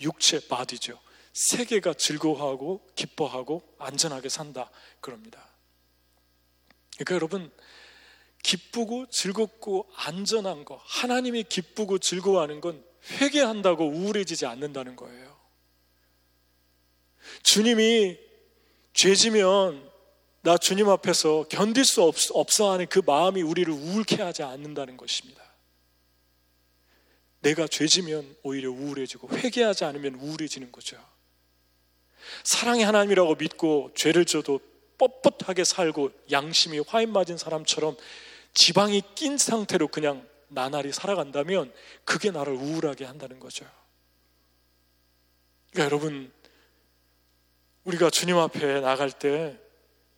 육체 0.00 0.46
바디죠. 0.46 0.98
세 1.32 1.64
개가 1.64 1.94
즐거워하고 1.94 2.80
기뻐하고 2.94 3.62
안전하게 3.78 4.28
산다. 4.28 4.70
그럽니다. 5.00 5.44
그러니까 6.96 7.14
여러분 7.16 7.50
기쁘고 8.44 9.06
즐겁고 9.06 9.88
안전한 9.96 10.64
거 10.64 10.80
하나님이 10.84 11.44
기쁘고 11.44 11.98
즐거워하는 11.98 12.60
건 12.60 12.84
회개한다고 13.20 13.84
우울해지지 13.84 14.46
않는다는 14.46 14.94
거예요 14.96 15.31
주님이 17.42 18.18
죄지면 18.92 19.90
나 20.42 20.58
주님 20.58 20.88
앞에서 20.88 21.46
견딜 21.48 21.84
수 21.84 22.02
없, 22.02 22.16
없어 22.32 22.72
하는 22.72 22.86
그 22.86 23.00
마음이 23.04 23.42
우리를 23.42 23.72
우울케 23.72 24.22
하지 24.22 24.42
않는다는 24.42 24.96
것입니다. 24.96 25.42
내가 27.40 27.66
죄지면 27.66 28.36
오히려 28.42 28.70
우울해지고 28.70 29.36
회개하지 29.36 29.84
않으면 29.84 30.14
우울해지는 30.16 30.72
거죠. 30.72 30.96
사랑의 32.44 32.84
하나님이라고 32.84 33.34
믿고 33.36 33.90
죄를 33.94 34.24
져도 34.24 34.60
뻣뻣하게 34.98 35.64
살고 35.64 36.10
양심이 36.30 36.78
화인 36.86 37.12
맞은 37.12 37.36
사람처럼 37.36 37.96
지방이 38.54 39.02
낀 39.14 39.38
상태로 39.38 39.88
그냥 39.88 40.26
나날이 40.48 40.92
살아간다면 40.92 41.72
그게 42.04 42.30
나를 42.30 42.52
우울하게 42.52 43.04
한다는 43.04 43.40
거죠. 43.40 43.64
그러니까 45.70 45.84
여러분 45.86 46.32
우리가 47.84 48.10
주님 48.10 48.36
앞에 48.38 48.80
나갈 48.80 49.10
때 49.10 49.58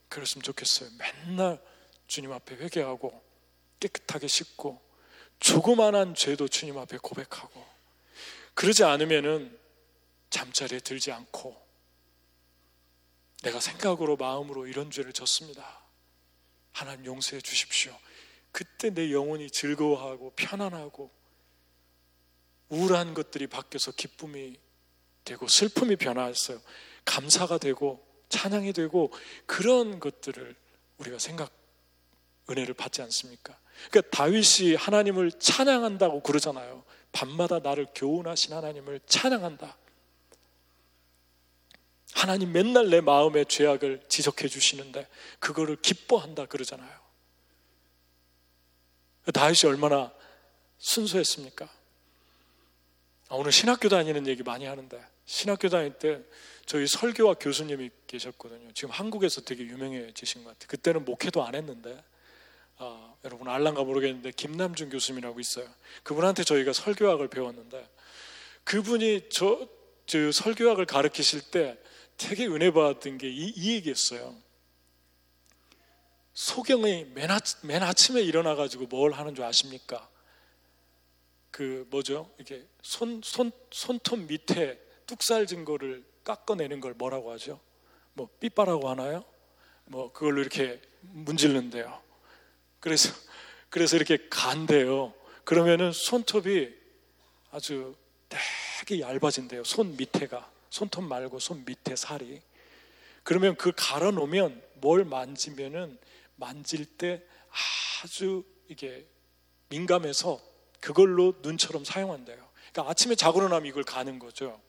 그랬으면 0.09 0.43
좋겠어요. 0.43 0.91
맨날 0.99 1.63
주님 2.07 2.33
앞에 2.33 2.57
회개하고 2.57 3.23
깨끗하게 3.81 4.27
씻고 4.27 4.81
조그만한 5.41 6.15
죄도 6.15 6.49
주님 6.49 6.79
앞에 6.79 6.99
고백하고 6.99 7.65
그러지 8.55 8.85
않으면은 8.85 9.59
잠자리에 10.31 10.81
들지 10.81 11.13
않고 11.13 11.63
내가 13.43 13.61
생각으로 13.61 14.17
마음으로 14.17 14.67
이런 14.67 14.91
죄를 14.91 15.13
졌습니다. 15.13 15.83
하나님 16.73 17.07
용서해 17.07 17.41
주십시오. 17.41 17.97
그때 18.53 18.91
내 18.91 19.13
영혼이 19.13 19.51
즐거워하고 19.51 20.33
편안하고 20.37 21.11
우울한 22.69 23.15
것들이 23.15 23.47
바뀌어서 23.47 23.93
기쁨이 23.93 24.59
되고 25.25 25.47
슬픔이 25.49 25.97
변화했어요. 25.97 26.61
감사가 27.05 27.59
되고 27.59 28.05
찬양이 28.29 28.73
되고 28.73 29.13
그런 29.47 30.01
것들을 30.01 30.55
우리가 30.99 31.19
생각 31.19 31.53
은혜를 32.51 32.75
받지 32.75 33.03
않습니까? 33.03 33.59
그러니까 33.91 34.17
다윗이 34.17 34.75
하나님을 34.77 35.33
찬양한다고 35.33 36.23
그러잖아요. 36.23 36.85
밤마다 37.13 37.61
나를 37.61 37.87
교훈하신 37.95 38.55
하나님을 38.55 39.01
찬양한다. 39.07 39.77
하나님 42.15 42.53
맨날 42.53 42.91
내 42.91 43.01
마음의 43.01 43.47
죄악을 43.47 44.05
지적해 44.09 44.49
주시는데 44.49 45.09
그거를 45.41 45.77
기뻐한다 45.77 46.47
그러잖아요. 46.47 47.05
다윗이 49.33 49.71
얼마나 49.71 50.13
순수했습니까? 50.79 51.65
아, 53.29 53.35
오늘 53.35 53.53
신학교 53.53 53.89
다니는 53.89 54.27
얘기 54.27 54.43
많이 54.43 54.67
하는데 54.67 55.03
신학교 55.25 55.69
다닐 55.69 55.93
때 55.95 56.23
저희 56.67 56.87
설교와 56.87 57.35
교수님이 57.35 57.91
계셨거든요. 58.07 58.73
지금 58.73 58.91
한국에서 58.91 59.43
되게 59.43 59.65
유명해지신 59.65 60.45
것 60.45 60.51
같아요. 60.51 60.69
그때는 60.69 61.05
목회도 61.05 61.45
안 61.45 61.55
했는데 61.55 62.03
아, 62.77 63.15
여러분 63.25 63.49
알란가 63.49 63.85
모르겠는데 63.85 64.33
김남준 64.33 64.91
교수님이라고 64.91 65.39
있어요. 65.41 65.69
그분한테 66.03 66.45
저희가 66.45 66.73
설교학을 66.73 67.29
배웠는데 67.29 67.89
그분이 68.65 69.29
저, 69.31 69.69
저 70.07 70.33
설교학을 70.33 70.87
가르치실 70.87 71.51
때 71.51 71.79
되게 72.17 72.47
은혜 72.47 72.71
받았던 72.71 73.19
게이 73.19 73.53
이 73.57 73.75
얘기였어요. 73.75 74.35
소경이 76.33 77.05
맨, 77.15 77.31
아침, 77.31 77.61
맨 77.69 77.83
아침에 77.83 78.21
일어나 78.23 78.55
가지고 78.57 78.87
뭘 78.87 79.13
하는 79.13 79.35
줄 79.35 79.45
아십니까? 79.45 80.09
그 81.51 81.87
뭐죠? 81.91 82.29
이게 82.41 82.67
손 82.83 83.21
손 83.23 83.53
손톱 83.71 84.21
밑에 84.21 84.81
뚝살 85.07 85.47
증거를 85.47 86.05
깎아내는 86.25 86.81
걸 86.81 86.95
뭐라고 86.95 87.31
하죠? 87.33 87.61
뭐 88.15 88.29
삐빠라고 88.41 88.89
하나요? 88.89 89.25
뭐 89.87 90.13
그걸로 90.13 90.41
이렇게 90.41 90.81
문질른대요. 91.01 92.01
그래서 92.81 93.15
그래서 93.69 93.97
이렇게 93.97 94.29
간대요. 94.31 95.13
그러면은 95.45 95.93
손톱이 95.93 96.75
아주 97.51 97.95
되게 98.29 99.01
얇아진대요. 99.01 99.65
손 99.65 99.97
밑에가 99.97 100.51
손톱 100.71 101.05
말고 101.05 101.39
손 101.39 101.65
밑에 101.65 101.97
살이. 101.97 102.41
그러면 103.23 103.57
그 103.57 103.73
갈아 103.77 104.11
놓으면 104.11 104.63
뭘 104.75 105.05
만지면은 105.05 105.99
만질 106.37 106.85
때 106.85 107.23
아주 108.03 108.45
이게 108.69 109.07
민감해서 109.69 110.41
그걸로 110.81 111.35
눈처럼 111.43 111.85
사용한대요. 111.85 112.37
그러니까 112.73 112.91
아침에 112.91 113.15
자고 113.15 113.41
일어나면 113.41 113.67
이걸 113.67 113.83
가는 113.83 114.19
거죠. 114.19 114.61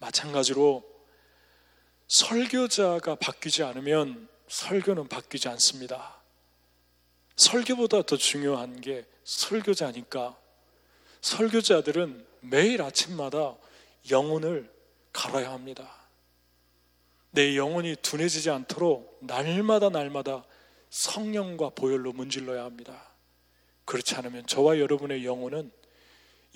마찬가지로 0.00 0.84
설교자가 2.08 3.14
바뀌지 3.14 3.62
않으면 3.62 4.28
설교는 4.48 5.08
바뀌지 5.08 5.48
않습니다. 5.48 6.20
설교보다 7.36 8.02
더 8.02 8.16
중요한 8.16 8.80
게 8.80 9.06
설교자니까 9.24 10.36
설교자들은 11.20 12.26
매일 12.40 12.82
아침마다 12.82 13.56
영혼을 14.10 14.70
갈아야 15.12 15.52
합니다. 15.52 15.94
내 17.30 17.56
영혼이 17.56 17.96
둔해지지 18.02 18.50
않도록 18.50 19.18
날마다 19.20 19.88
날마다 19.88 20.44
성령과 20.90 21.70
보혈로 21.70 22.12
문질러야 22.12 22.64
합니다. 22.64 23.08
그렇지 23.84 24.16
않으면 24.16 24.46
저와 24.46 24.78
여러분의 24.78 25.24
영혼은 25.24 25.70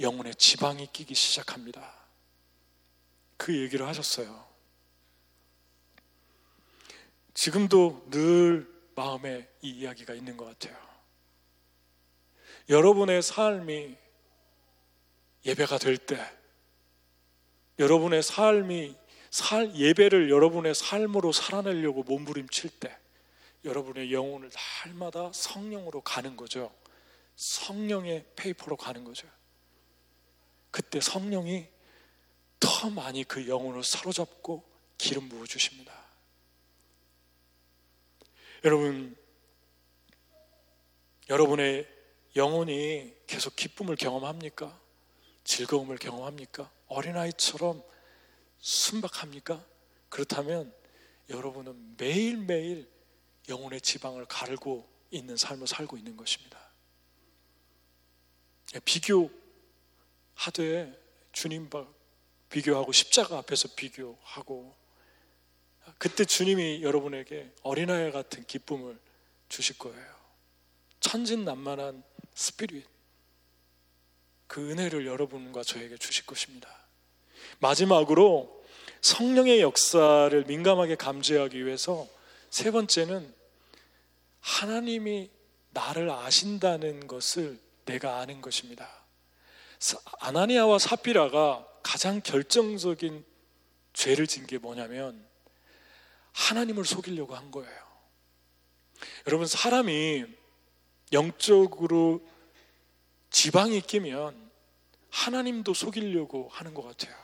영혼에 0.01 0.33
지방이 0.35 0.89
끼기 0.93 1.15
시작합니다. 1.15 2.04
그 3.37 3.57
얘기를 3.57 3.87
하셨어요. 3.87 4.45
지금도 7.35 8.07
늘 8.11 8.73
마음에 8.95 9.49
이 9.61 9.71
이야기가 9.71 10.15
있는 10.15 10.37
것 10.37 10.45
같아요. 10.45 10.77
여러분의 12.69 13.23
삶이 13.23 13.97
예배가 15.45 15.79
될 15.79 15.99
때, 15.99 16.19
여러분의 17.79 18.23
삶이 18.23 18.97
살, 19.31 19.75
예배를 19.75 20.31
여러분의 20.31 20.75
삶으로 20.75 21.33
살아내려고 21.33 22.05
몸부림칠 22.05 22.71
때, 22.79 22.97
여러분의 23.65 24.13
영혼을 24.13 24.51
날마다 24.85 25.31
성령으로 25.33 26.01
가는 26.03 26.37
거죠. 26.37 26.73
성령의 27.37 28.25
페이퍼로 28.37 28.77
가는 28.77 29.05
거죠. 29.05 29.27
그때 30.71 31.01
성령이 31.01 31.67
더 32.65 32.89
많이 32.89 33.25
그 33.25 33.47
영혼을 33.47 33.85
사로잡고 33.85 34.65
기름 34.97 35.29
부어 35.29 35.45
주십니다. 35.45 35.93
여러분, 38.65 39.15
여러분의 41.29 41.87
영혼이 42.37 43.15
계속 43.27 43.55
기쁨을 43.55 43.97
경험합니까? 43.97 44.81
즐거움을 45.45 45.99
경험합니까? 45.99 46.71
어린아이처럼 46.87 47.83
순박합니까? 48.61 49.63
그렇다면 50.09 50.75
여러분은 51.29 51.97
매일매일 51.99 52.91
영혼의 53.49 53.83
지방을 53.83 54.25
가르고 54.25 54.89
있는 55.11 55.37
삶을 55.37 55.67
살고 55.67 55.99
있는 55.99 56.17
것입니다. 56.17 56.59
비교하되 58.85 59.33
주님과 61.33 62.04
비교하고 62.55 62.93
십자가 62.93 63.39
앞에서 63.39 63.67
비교하고 63.75 64.77
그때 65.99 66.25
주님이 66.25 66.85
여러분에게 66.85 67.51
어린아이 67.65 68.13
같은 68.13 68.47
기쁨을 68.47 68.97
주실 69.49 69.77
거예요. 69.77 70.15
천진난만한 71.01 72.05
스피릿 72.35 72.87
그 74.47 74.71
은혜를 74.71 75.05
여러분과 75.05 75.65
저에게 75.65 75.97
주실 75.97 76.27
것입니다. 76.27 76.69
마지막으로 77.59 78.65
성령의 79.01 79.61
역사를 79.61 80.45
민감하게 80.45 80.95
감지하기 80.95 81.67
위해서 81.67 82.07
세 82.51 82.71
번째는 82.71 83.35
하나님이 84.39 85.29
나를 85.71 86.09
아신다는 86.09 87.09
것을 87.09 87.59
내가 87.85 88.19
아는 88.21 88.41
것입니다. 88.41 88.89
아나니아와 90.21 90.79
사피라가 90.79 91.74
가장 91.85 92.21
결정적인 92.21 93.25
죄를 93.93 94.27
진 94.27 94.47
게 94.47 94.59
뭐냐면 94.59 95.25
하나님을 96.33 96.85
속이려고 96.85 97.37
한 97.37 97.53
거예요. 97.53 97.85
여러분 99.29 99.47
사람이 99.47 100.25
영적으로 101.13 102.27
지방이 103.31 103.81
끼면 103.81 104.51
하나님도 105.11 105.75
속이려고 105.75 106.49
하는 106.51 106.75
것 106.75 106.83
같아요. 106.83 107.15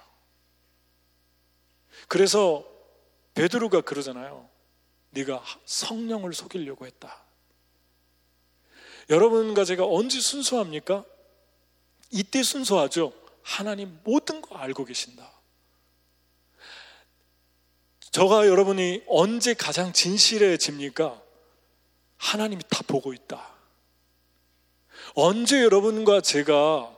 그래서 2.07 2.65
베드로가 3.35 3.81
그러잖아요. 3.81 4.49
네가 5.11 5.45
성령을 5.65 6.33
속이려고 6.33 6.87
했다. 6.87 7.25
여러분과 9.09 9.65
제가 9.65 9.85
언제 9.87 10.21
순수합니까? 10.21 11.05
이때 12.11 12.43
순수하죠. 12.45 13.13
하나님 13.51 13.99
모든 14.05 14.41
거 14.41 14.57
알고 14.57 14.85
계신다. 14.85 15.29
저가 18.13 18.47
여러분이 18.47 19.03
언제 19.09 19.55
가장 19.55 19.93
진실해집니까? 19.93 21.21
하나님이 22.17 22.63
다 22.71 22.83
보고 22.87 23.13
있다. 23.13 23.53
언제 25.15 25.63
여러분과 25.65 26.21
제가 26.21 26.97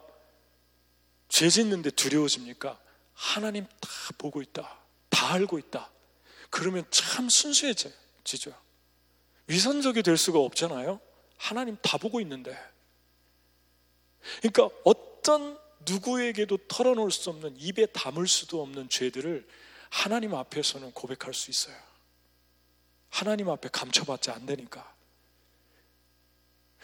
죄 1.28 1.48
짓는데 1.48 1.90
두려워집니까? 1.90 2.78
하나님 3.14 3.64
다 3.80 3.88
보고 4.18 4.42
있다. 4.42 4.78
다 5.08 5.32
알고 5.32 5.58
있다. 5.58 5.90
그러면 6.50 6.84
참 6.90 7.30
순수해지죠. 7.30 8.54
위선적이 9.46 10.02
될 10.02 10.18
수가 10.18 10.38
없잖아요. 10.38 11.00
하나님 11.38 11.78
다 11.80 11.96
보고 11.96 12.20
있는데. 12.20 12.54
그러니까 14.42 14.68
어떤 14.84 15.61
누구에게도 15.86 16.58
털어놓을 16.68 17.10
수 17.10 17.30
없는 17.30 17.56
입에 17.58 17.86
담을 17.86 18.26
수도 18.26 18.62
없는 18.62 18.88
죄들을 18.88 19.46
하나님 19.90 20.34
앞에서는 20.34 20.92
고백할 20.92 21.34
수 21.34 21.50
있어요. 21.50 21.76
하나님 23.10 23.50
앞에 23.50 23.68
감춰받지 23.70 24.30
않으니까. 24.30 24.92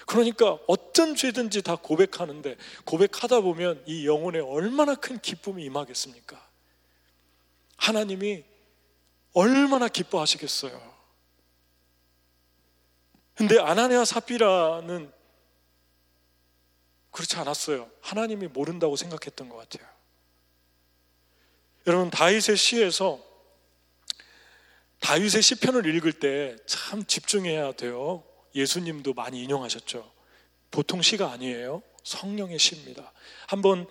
그러니까 0.07 0.59
어떤 0.67 1.17
죄든지 1.17 1.63
다 1.63 1.77
고백하는데 1.77 2.57
고백하다 2.85 3.41
보면 3.41 3.83
이 3.87 4.07
영혼에 4.07 4.39
얼마나 4.39 4.95
큰 4.95 5.19
기쁨이 5.19 5.65
임하겠습니까? 5.65 6.47
하나님이 7.77 8.45
얼마나 9.33 9.89
기뻐하시겠어요. 9.89 10.99
근데 13.35 13.59
아나니아 13.59 14.05
사피라는 14.05 15.13
그렇지 17.19 17.37
않았어요. 17.37 17.91
하나님이 18.01 18.47
모른다고 18.47 18.95
생각했던 18.95 19.49
것 19.49 19.57
같아요. 19.57 19.85
여러분 21.89 22.11
다윗의 22.11 22.57
시에서 22.57 23.19
다윗의 25.01 25.43
시편을 25.43 25.93
읽을 25.97 26.13
때 26.13 26.57
참 26.67 27.05
집중해야 27.05 27.73
돼요. 27.73 28.23
예수님도 28.55 29.15
많이 29.15 29.43
인용하셨죠. 29.43 30.09
보통 30.71 31.03
시가 31.03 31.33
아니에요. 31.33 31.83
성령의 32.05 32.61
시입니다. 32.61 33.13
한번 33.49 33.89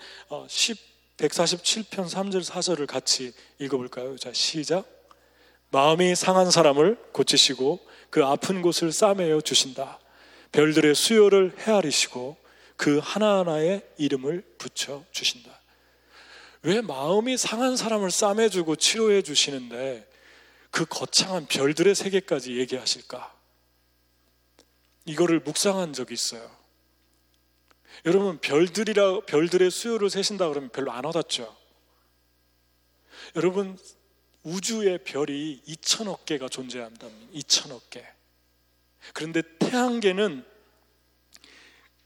10 0.48 0.78
어, 0.78 1.18
147편 1.18 2.10
3절 2.10 2.46
4절을 2.46 2.88
같이 2.88 3.34
읽어볼까요? 3.60 4.18
자 4.18 4.32
시작. 4.32 4.88
마음이 5.72 6.16
상한 6.16 6.50
사람을 6.50 6.96
고치시고 7.12 7.86
그 8.10 8.24
아픈 8.24 8.62
곳을 8.62 8.94
싸매어 8.94 9.42
주신다. 9.42 10.00
별들의 10.54 10.96
수요를 10.96 11.54
헤아리시고 11.60 12.47
그 12.78 13.00
하나하나의 13.00 13.86
이름을 13.98 14.44
붙여 14.58 15.04
주신다. 15.12 15.60
왜 16.62 16.82
마음이 16.82 17.38
상한 17.38 17.76
사람을 17.76 18.12
싸매주고 18.12 18.78
치료해 18.78 19.22
주시는데 19.24 20.08
그 20.72 20.86
거창한 20.86 21.48
별들의 21.48 21.94
세계까지 21.96 22.58
얘기하실까? 22.58 23.36
이거를 25.06 25.40
묵상한 25.40 25.94
적이 25.94 26.14
있어요. 26.14 26.56
여러분 28.06 28.38
별들이라 28.40 29.22
별들의 29.22 29.72
수요를 29.72 30.10
세신다 30.10 30.48
그러면 30.50 30.70
별로 30.70 30.92
안 30.92 31.06
와닿죠. 31.06 31.56
여러분 33.36 33.78
우주의 34.44 35.04
별이 35.04 35.62
2천억 35.68 36.26
개가 36.26 36.48
존재한다. 36.48 37.08
2천억 37.34 37.90
개. 37.90 38.06
그런데 39.14 39.42
태양계는 39.60 40.46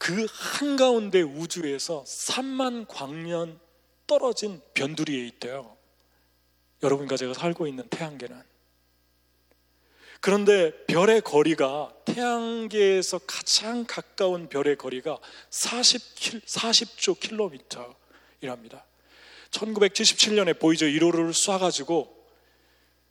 그 0.01 0.25
한가운데 0.31 1.21
우주에서 1.21 2.03
3만 2.07 2.87
광년 2.87 3.59
떨어진 4.07 4.59
변두리에 4.73 5.27
있대요. 5.27 5.77
여러분과 6.81 7.17
제가 7.17 7.35
살고 7.35 7.67
있는 7.67 7.87
태양계는. 7.87 8.41
그런데 10.19 10.71
별의 10.87 11.21
거리가 11.21 11.93
태양계에서 12.05 13.19
가장 13.27 13.85
가까운 13.85 14.49
별의 14.49 14.75
거리가 14.75 15.19
40, 15.51 16.45
40조 16.47 17.19
킬로미터이랍니다. 17.19 18.83
1977년에 19.51 20.57
보이저 20.57 20.87
1호를 20.87 21.29
쏴가지고 21.29 22.09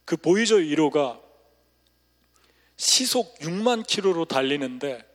그 0.04 0.16
보이저 0.16 0.56
1호가 0.56 1.22
시속 2.76 3.38
6만 3.38 3.86
킬로로 3.86 4.24
달리는데 4.24 5.08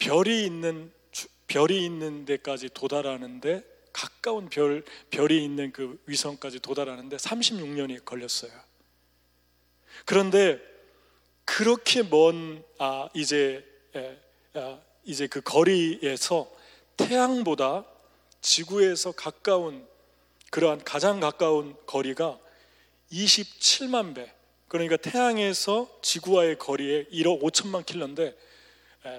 별이 0.00 0.44
있는 0.44 0.92
별이 1.46 1.84
있는 1.84 2.24
데까지 2.24 2.70
도달하는데 2.70 3.62
가까운 3.92 4.48
별 4.48 4.84
별이 5.10 5.44
있는 5.44 5.72
그 5.72 6.00
위성까지 6.06 6.60
도달하는데 6.60 7.16
36년이 7.16 8.04
걸렸어요. 8.04 8.52
그런데 10.04 10.60
그렇게 11.44 12.02
먼 12.02 12.62
아, 12.78 13.08
이제 13.14 13.64
에, 13.94 14.16
아, 14.54 14.78
이제 15.04 15.26
그 15.26 15.40
거리에서 15.40 16.50
태양보다 16.96 17.84
지구에서 18.40 19.12
가까운 19.12 19.86
그러한 20.50 20.84
가장 20.84 21.20
가까운 21.20 21.74
거리가 21.86 22.38
27만 23.12 24.14
배. 24.14 24.32
그러니까 24.68 24.96
태양에서 24.96 25.90
지구와의 26.02 26.58
거리에 26.58 27.06
1억 27.06 27.42
5천만 27.42 27.84
킬로인데 27.84 28.36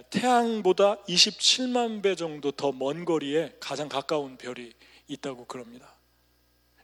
태양보다 0.10 0.98
27만 1.04 2.04
배 2.04 2.16
정도 2.16 2.52
더 2.52 2.72
먼 2.72 3.06
거리에 3.06 3.56
가장 3.60 3.90
가까운 3.90 4.38
별이 4.38 4.74
있다고 5.08 5.46
그럽니다. 5.46 5.96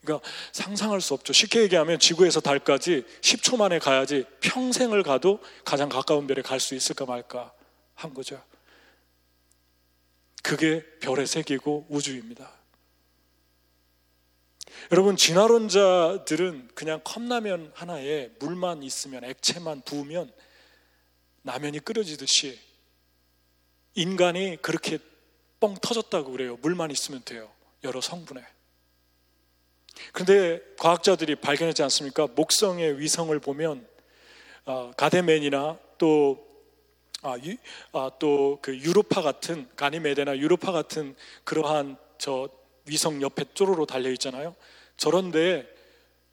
그러니까 0.01 0.27
상상할 0.51 1.01
수 1.01 1.13
없죠. 1.13 1.33
쉽게 1.33 1.61
얘기하면 1.63 1.99
지구에서 1.99 2.39
달까지 2.39 3.03
10초 3.21 3.57
만에 3.57 3.77
가야지 3.79 4.25
평생을 4.41 5.03
가도 5.03 5.39
가장 5.65 5.89
가까운 5.89 6.27
별에 6.27 6.41
갈 6.41 6.59
수 6.59 6.75
있을까 6.75 7.05
말까 7.05 7.53
한 7.93 8.13
거죠. 8.13 8.41
그게 10.43 10.83
별의 10.99 11.27
세계고 11.27 11.87
우주입니다. 11.89 12.49
여러분 14.91 15.17
진화론자들은 15.17 16.69
그냥 16.73 17.01
컵라면 17.03 17.71
하나에 17.75 18.31
물만 18.39 18.83
있으면 18.83 19.23
액체만 19.25 19.81
부으면 19.81 20.31
라면이 21.43 21.79
끓여지듯이 21.79 22.66
인간이 23.97 24.57
그렇게 24.61 24.99
뻥 25.59 25.75
터졌다고 25.81 26.31
그래요. 26.31 26.57
물만 26.61 26.91
있으면 26.91 27.23
돼요. 27.25 27.49
여러 27.83 27.99
성분에. 27.99 28.45
그런데 30.13 30.61
과학자들이 30.77 31.35
발견하지 31.35 31.81
않습니까? 31.83 32.27
목성의 32.27 32.99
위성을 32.99 33.37
보면 33.39 33.87
어, 34.65 34.91
가데맨이나 34.95 35.79
또 35.97 36.45
아, 37.23 37.35
아, 37.93 38.11
또그 38.19 38.77
유로파 38.77 39.23
같은 39.23 39.67
가니메데나 39.75 40.37
유로파 40.37 40.71
같은 40.71 41.15
그러한 41.43 41.97
저 42.19 42.47
위성 42.85 43.21
옆에 43.23 43.45
쪼로로 43.55 43.87
달려 43.87 44.11
있잖아요. 44.11 44.55
저런데 44.95 45.67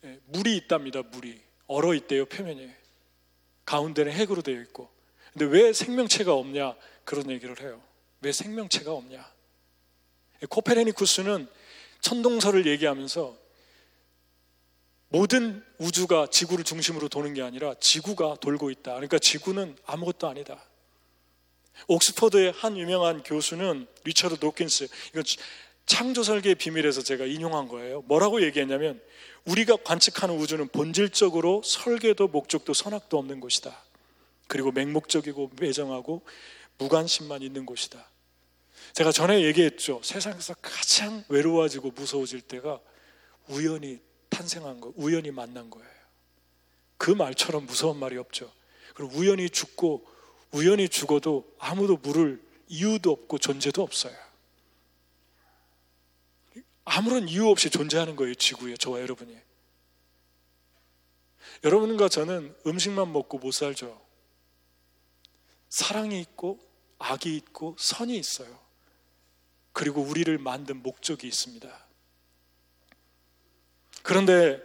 예, 0.04 0.20
물이 0.26 0.54
있답니다. 0.58 1.00
물이 1.02 1.40
얼어 1.66 1.94
있대요 1.94 2.26
표면에 2.26 2.76
가운데는 3.64 4.12
핵으로 4.12 4.42
되어 4.42 4.60
있고. 4.60 4.90
근데 5.32 5.46
왜 5.46 5.72
생명체가 5.72 6.34
없냐 6.34 6.76
그런 7.04 7.30
얘기를 7.30 7.60
해요. 7.60 7.80
왜 8.20 8.32
생명체가 8.32 8.92
없냐? 8.92 9.32
예, 10.42 10.46
코페르니쿠스는 10.46 11.46
천동설을 12.00 12.66
얘기하면서 12.66 13.36
모든 15.08 15.64
우주가 15.78 16.26
지구를 16.28 16.64
중심으로 16.64 17.08
도는 17.08 17.34
게 17.34 17.42
아니라 17.42 17.74
지구가 17.78 18.36
돌고 18.40 18.70
있다. 18.70 18.94
그러니까 18.94 19.18
지구는 19.18 19.76
아무것도 19.86 20.26
아니다. 20.28 20.64
옥스퍼드의 21.86 22.52
한 22.52 22.76
유명한 22.76 23.22
교수는 23.22 23.86
리처드 24.04 24.38
도킨스 24.38 24.88
이건 25.10 25.24
창조 25.86 26.22
설계의 26.22 26.54
비밀에서 26.54 27.02
제가 27.02 27.26
인용한 27.26 27.68
거예요. 27.68 28.02
뭐라고 28.02 28.42
얘기했냐면 28.42 29.00
우리가 29.44 29.76
관측하는 29.84 30.36
우주는 30.38 30.66
본질적으로 30.68 31.62
설계도 31.64 32.28
목적도 32.28 32.72
선악도 32.72 33.18
없는 33.18 33.40
곳이다. 33.40 33.76
그리고 34.46 34.72
맹목적이고 34.72 35.52
매정하고 35.60 36.22
무관심만 36.78 37.42
있는 37.42 37.66
곳이다. 37.66 38.10
제가 38.92 39.12
전에 39.12 39.42
얘기했죠. 39.44 40.00
세상에서 40.02 40.54
가장 40.60 41.24
외로워지고 41.28 41.92
무서워질 41.92 42.42
때가 42.42 42.80
우연히 43.48 44.00
탄생한 44.28 44.80
거, 44.80 44.92
우연히 44.96 45.30
만난 45.30 45.70
거예요. 45.70 45.88
그 46.96 47.10
말처럼 47.10 47.66
무서운 47.66 47.98
말이 47.98 48.16
없죠. 48.16 48.52
그리고 48.94 49.16
우연히 49.16 49.50
죽고 49.50 50.06
우연히 50.52 50.88
죽어도 50.88 51.52
아무도 51.58 51.96
물을 51.96 52.42
이유도 52.68 53.10
없고 53.10 53.38
존재도 53.38 53.82
없어요. 53.82 54.16
아무런 56.84 57.28
이유 57.28 57.48
없이 57.48 57.70
존재하는 57.70 58.14
거예요, 58.14 58.34
지구에, 58.34 58.76
저와 58.76 59.00
여러분이. 59.00 59.36
여러분과 61.64 62.08
저는 62.08 62.54
음식만 62.66 63.12
먹고 63.12 63.38
못 63.38 63.52
살죠. 63.52 64.03
사랑이 65.74 66.20
있고, 66.20 66.60
악이 67.00 67.34
있고, 67.34 67.74
선이 67.80 68.16
있어요. 68.16 68.60
그리고 69.72 70.02
우리를 70.02 70.38
만든 70.38 70.80
목적이 70.84 71.26
있습니다. 71.26 71.86
그런데 74.04 74.62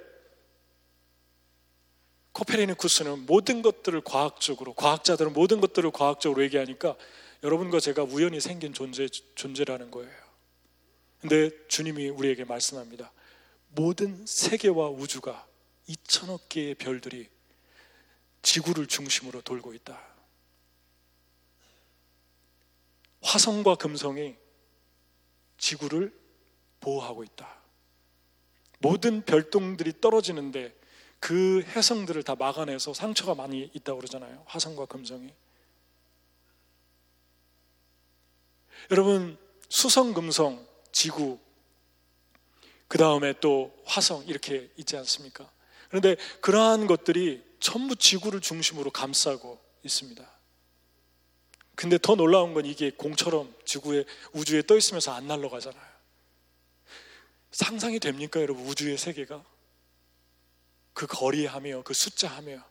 코페르니쿠스는 2.33 3.25
모든 3.25 3.63
것들을 3.63 3.99
과학적으로, 4.01 4.75
과학자들은 4.75 5.33
모든 5.33 5.59
것들을 5.59 5.89
과학적으로 5.89 6.43
얘기하니까 6.43 6.95
여러분과 7.41 7.79
제가 7.79 8.03
우연히 8.03 8.39
생긴 8.39 8.71
존재, 8.71 9.07
존재라는 9.33 9.89
거예요. 9.89 10.13
근데 11.21 11.49
주님이 11.69 12.09
우리에게 12.09 12.43
말씀합니다. 12.43 13.11
모든 13.69 14.27
세계와 14.27 14.89
우주가 14.89 15.47
2천억 15.87 16.49
개의 16.49 16.75
별들이 16.75 17.27
지구를 18.43 18.85
중심으로 18.85 19.41
돌고 19.41 19.73
있다. 19.73 20.08
화성과 23.21 23.75
금성이 23.75 24.35
지구를 25.57 26.17
보호하고 26.79 27.23
있다. 27.23 27.59
모든 28.79 29.23
별똥들이 29.23 29.99
떨어지는데 29.99 30.73
그 31.19 31.63
해성들을 31.75 32.23
다 32.23 32.35
막아내서 32.35 32.93
상처가 32.93 33.35
많이 33.35 33.69
있다고 33.73 33.99
그러잖아요. 33.99 34.43
화성과 34.45 34.85
금성이. 34.85 35.33
여러분, 38.91 39.37
수성, 39.67 40.13
금성, 40.13 40.65
지구, 40.91 41.37
그 42.87 42.97
다음에 42.97 43.33
또 43.39 43.77
화성 43.85 44.25
이렇게 44.27 44.71
있지 44.77 44.97
않습니까? 44.97 45.49
그런데 45.89 46.15
그러한 46.41 46.87
것들이 46.87 47.43
전부 47.59 47.95
지구를 47.95 48.39
중심으로 48.39 48.89
감싸고 48.91 49.59
있습니다. 49.83 50.38
근데 51.79 51.97
더 51.97 52.15
놀라운 52.15 52.53
건 52.53 52.65
이게 52.65 52.91
공처럼 52.91 53.55
지구에 53.63 54.03
우주에 54.33 54.63
떠 54.63 54.75
있으면서 54.75 55.13
안 55.13 55.27
날아가잖아요. 55.27 55.81
상상이 57.51 57.99
됩니까, 57.99 58.41
여러분? 58.41 58.65
우주의 58.65 58.97
세계가 58.97 59.41
그 60.91 61.07
거리하며 61.07 61.83
그 61.83 61.93
숫자하며 61.93 62.61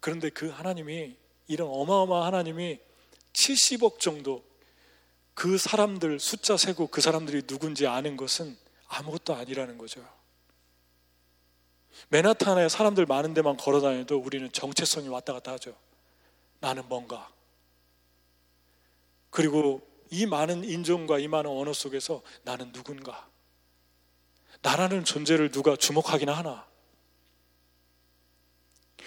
그런데 0.00 0.30
그 0.30 0.48
하나님이 0.48 1.18
이런 1.48 1.68
어마어마한 1.68 2.32
하나님이 2.32 2.80
70억 3.34 4.00
정도 4.00 4.42
그 5.34 5.58
사람들 5.58 6.18
숫자 6.18 6.56
세고 6.56 6.86
그 6.86 7.02
사람들이 7.02 7.42
누군지 7.42 7.86
아는 7.86 8.16
것은 8.16 8.56
아무것도 8.88 9.34
아니라는 9.34 9.76
거죠. 9.76 10.02
맨하탄에 12.08 12.70
사람들 12.70 13.04
많은 13.04 13.34
데만 13.34 13.58
걸어 13.58 13.82
다녀도 13.82 14.16
우리는 14.16 14.50
정체성이 14.50 15.08
왔다 15.08 15.34
갔다 15.34 15.52
하죠. 15.52 15.76
나는 16.60 16.88
뭔가. 16.88 17.35
그리고 19.36 19.86
이 20.10 20.24
많은 20.24 20.64
인종과 20.64 21.18
이 21.18 21.28
많은 21.28 21.50
언어 21.50 21.74
속에서 21.74 22.22
나는 22.44 22.72
누군가. 22.72 23.28
나라는 24.62 25.04
존재를 25.04 25.50
누가 25.50 25.76
주목하기나 25.76 26.32
하나. 26.32 26.66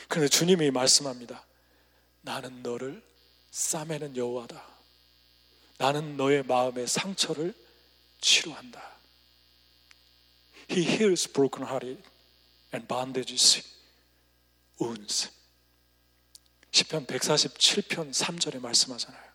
그런데 0.07 0.30
주님이 0.30 0.69
말씀합니다. 0.69 1.43
나는 2.21 2.61
너를 2.61 3.03
싸매는 3.49 4.17
여호와다. 4.17 4.63
나는 5.80 6.15
너의 6.15 6.43
마음의 6.43 6.88
상처를 6.88 7.55
치료한다. 8.21 8.80
He 10.69 10.84
heals 10.84 11.27
broken 11.27 11.67
hearted 11.67 12.07
and 12.71 12.88
bandages 12.88 13.63
wounds. 14.80 15.32
시편 16.69 17.07
147편 17.07 18.11
3절에 18.11 18.59
말씀하잖아요. 18.59 19.28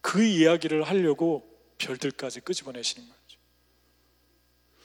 그 0.00 0.24
이야기를 0.24 0.82
하려고 0.84 1.48
별들까지 1.78 2.40
끄집어내시는 2.40 3.06
거죠. 3.06 3.38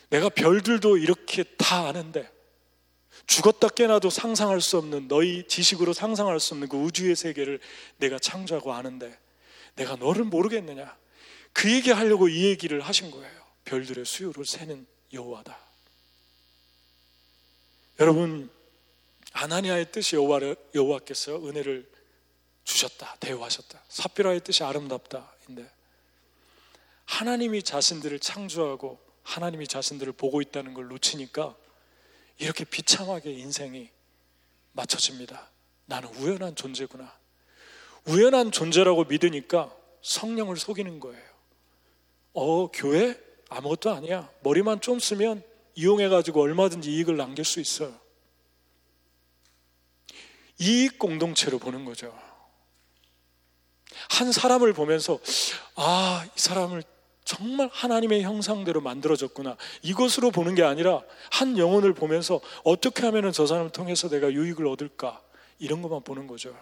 내가 0.09 0.29
별들도 0.29 0.97
이렇게 0.97 1.43
다 1.43 1.87
아는데 1.87 2.31
죽었다 3.25 3.69
깨나도 3.69 4.09
상상할 4.09 4.61
수 4.61 4.77
없는 4.77 5.07
너희 5.07 5.47
지식으로 5.47 5.93
상상할 5.93 6.39
수 6.39 6.53
없는 6.53 6.67
그 6.67 6.77
우주의 6.77 7.15
세계를 7.15 7.59
내가 7.97 8.19
창조하고 8.19 8.73
아는데 8.73 9.17
내가 9.75 9.95
너를 9.95 10.23
모르겠느냐? 10.25 10.95
그 11.51 11.71
얘기 11.71 11.91
하려고 11.91 12.27
이 12.27 12.45
얘기를 12.45 12.81
하신 12.81 13.11
거예요. 13.11 13.43
별들의 13.65 14.05
수요를 14.05 14.45
세는 14.45 14.85
여호와다. 15.13 15.57
여러분 17.99 18.49
아나니아의 19.31 19.91
뜻이 19.91 20.15
여호와께서 20.15 21.47
은혜를 21.47 21.89
주셨다, 22.63 23.17
대우하셨다. 23.19 23.81
사피라의 23.89 24.41
뜻이 24.41 24.63
아름답다인데 24.63 25.69
하나님이 27.05 27.63
자신들을 27.63 28.19
창조하고 28.19 28.99
하나님이 29.23 29.67
자신들을 29.67 30.13
보고 30.13 30.41
있다는 30.41 30.73
걸 30.73 30.87
놓치니까 30.87 31.55
이렇게 32.39 32.65
비참하게 32.65 33.31
인생이 33.31 33.89
맞춰집니다. 34.73 35.49
나는 35.85 36.09
우연한 36.15 36.55
존재구나. 36.55 37.13
우연한 38.05 38.51
존재라고 38.51 39.05
믿으니까 39.05 39.73
성령을 40.01 40.57
속이는 40.57 40.99
거예요. 40.99 41.33
어, 42.33 42.67
교회? 42.71 43.17
아무것도 43.49 43.91
아니야. 43.91 44.29
머리만 44.41 44.81
좀 44.81 44.99
쓰면 44.99 45.43
이용해가지고 45.75 46.41
얼마든지 46.41 46.91
이익을 46.91 47.17
남길 47.17 47.45
수 47.45 47.59
있어요. 47.59 47.93
이익 50.59 50.97
공동체로 50.99 51.59
보는 51.59 51.85
거죠. 51.85 52.17
한 54.09 54.31
사람을 54.31 54.73
보면서, 54.73 55.19
아, 55.75 56.25
이 56.25 56.39
사람을 56.39 56.83
정말 57.25 57.69
하나님의 57.71 58.23
형상대로 58.23 58.81
만들어졌구나. 58.81 59.55
이것으로 59.81 60.31
보는 60.31 60.55
게 60.55 60.63
아니라 60.63 61.01
한 61.31 61.57
영혼을 61.57 61.93
보면서 61.93 62.41
어떻게 62.63 63.03
하면 63.05 63.31
저 63.31 63.45
사람을 63.45 63.71
통해서 63.71 64.09
내가 64.09 64.31
유익을 64.31 64.67
얻을까. 64.67 65.21
이런 65.59 65.81
것만 65.81 66.03
보는 66.03 66.27
거죠. 66.27 66.55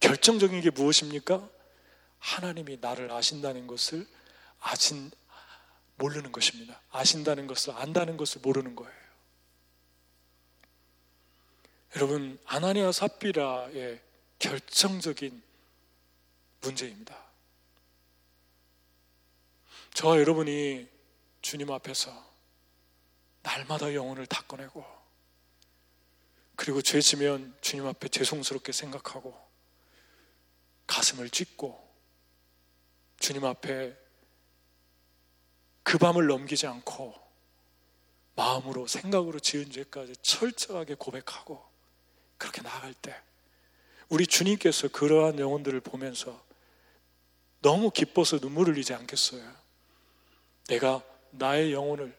결정적인 0.00 0.60
게 0.62 0.70
무엇입니까? 0.70 1.46
하나님이 2.18 2.78
나를 2.80 3.10
아신다는 3.12 3.66
것을 3.66 4.06
아신 4.60 5.10
모르는 5.96 6.32
것입니다. 6.32 6.80
아신다는 6.90 7.46
것을 7.46 7.74
안다는 7.76 8.16
것을 8.16 8.40
모르는 8.42 8.74
거예요. 8.74 9.00
여러분 11.96 12.38
아나니아 12.46 12.92
삽비라의 12.92 14.00
결정적인 14.38 15.42
문제입니다. 16.60 17.16
저와 19.94 20.18
여러분이 20.18 20.88
주님 21.42 21.70
앞에서 21.70 22.30
날마다 23.42 23.94
영혼을 23.94 24.26
다 24.26 24.42
꺼내고 24.42 24.84
그리고 26.56 26.82
죄 26.82 27.00
지면 27.00 27.56
주님 27.60 27.86
앞에 27.86 28.08
죄송스럽게 28.08 28.72
생각하고 28.72 29.34
가슴을 30.86 31.30
찢고 31.30 31.88
주님 33.18 33.44
앞에 33.44 33.96
그 35.82 35.98
밤을 35.98 36.26
넘기지 36.26 36.66
않고 36.66 37.14
마음으로 38.36 38.86
생각으로 38.86 39.40
지은 39.40 39.70
죄까지 39.70 40.14
철저하게 40.22 40.94
고백하고 40.94 41.64
그렇게 42.38 42.62
나아갈 42.62 42.94
때 42.94 43.14
우리 44.08 44.26
주님께서 44.26 44.88
그러한 44.88 45.38
영혼들을 45.38 45.80
보면서 45.80 46.49
너무 47.60 47.90
기뻐서 47.90 48.38
눈물을 48.38 48.74
흘리지 48.74 48.94
않겠어요? 48.94 49.56
내가 50.68 51.02
나의 51.30 51.72
영혼을 51.72 52.16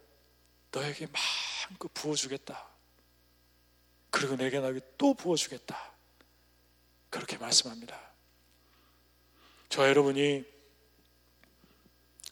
너에게 0.71 1.07
마음껏 1.07 1.87
부어주겠다. 1.93 2.69
그리고 4.09 4.35
내게 4.35 4.59
나에게 4.59 4.79
또 4.97 5.13
부어주겠다. 5.13 5.91
그렇게 7.09 7.37
말씀합니다. 7.37 7.99
저 9.69 9.87
여러분이 9.87 10.43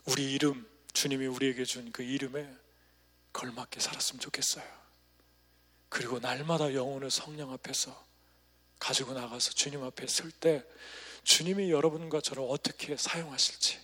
우리 0.05 0.34
이름, 0.34 0.68
주님이 0.93 1.28
우리에게 1.28 1.66
준 1.66 1.91
그 1.91 2.03
이름에 2.03 2.49
걸맞게 3.34 3.80
살았으면 3.80 4.20
좋겠어요. 4.20 4.66
그리고 5.89 6.20
날마다 6.20 6.74
영혼을 6.74 7.10
성령 7.10 7.51
앞에서 7.51 8.07
가지고 8.80 9.14
나가서 9.14 9.51
주님 9.51 9.84
앞에 9.84 10.07
설 10.07 10.32
때 10.32 10.64
주님이 11.24 11.72
여러분과 11.72 12.22
저를 12.22 12.45
어떻게 12.47 12.95
사용하실지, 12.95 13.80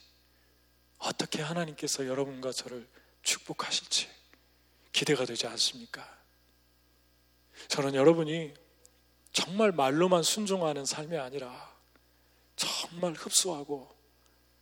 어떻게 0.97 1.41
하나님께서 1.41 2.07
여러분과 2.07 2.51
저를 2.51 2.87
축복하실지 3.21 4.09
기대가 4.91 5.25
되지 5.25 5.47
않습니까? 5.47 6.17
저는 7.67 7.95
여러분이 7.95 8.53
정말 9.31 9.71
말로만 9.71 10.23
순종하는 10.23 10.85
삶이 10.85 11.17
아니라 11.17 11.75
정말 12.55 13.13
흡수하고 13.13 13.93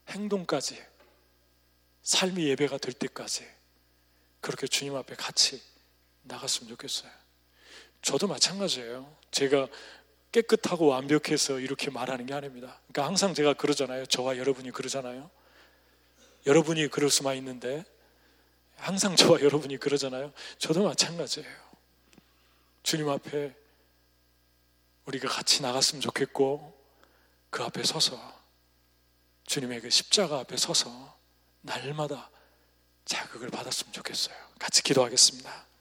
행동까지 0.09 0.84
삶이 2.01 2.47
예배가 2.49 2.78
될 2.80 2.93
때까지 2.93 3.47
그렇게 4.41 4.67
주님 4.67 4.95
앞에 4.95 5.15
같이 5.15 5.61
나갔으면 6.24 6.69
좋겠어요. 6.69 7.11
저도 8.01 8.28
마찬가지예요. 8.28 9.15
제가 9.32 9.67
깨끗하고 10.34 10.88
완벽해서 10.88 11.59
이렇게 11.59 11.89
말하는 11.89 12.25
게 12.25 12.34
아닙니다. 12.34 12.79
그러니까 12.88 13.05
항상 13.07 13.34
제가 13.34 13.53
그러잖아요. 13.53 14.05
저와 14.07 14.38
여러분이 14.38 14.71
그러잖아요. 14.71 15.29
여러분이 16.45 16.89
그럴 16.89 17.09
수만 17.09 17.38
있는데 17.38 17.86
항상 18.75 19.15
저와 19.15 19.41
여러분이 19.41 19.77
그러잖아요. 19.77 20.34
저도 20.57 20.84
마찬가지예요. 20.84 21.49
주님 22.81 23.07
앞에 23.09 23.55
우리가 25.05 25.29
같이 25.29 25.61
나갔으면 25.61 26.01
좋겠고 26.01 26.77
그 27.49 27.63
앞에 27.63 27.84
서서 27.84 28.19
주님의 29.45 29.81
그 29.81 29.89
십자가 29.89 30.39
앞에 30.39 30.57
서서 30.57 31.15
날마다 31.61 32.31
자극을 33.05 33.49
받았으면 33.49 33.93
좋겠어요. 33.93 34.36
같이 34.57 34.81
기도하겠습니다. 34.81 35.72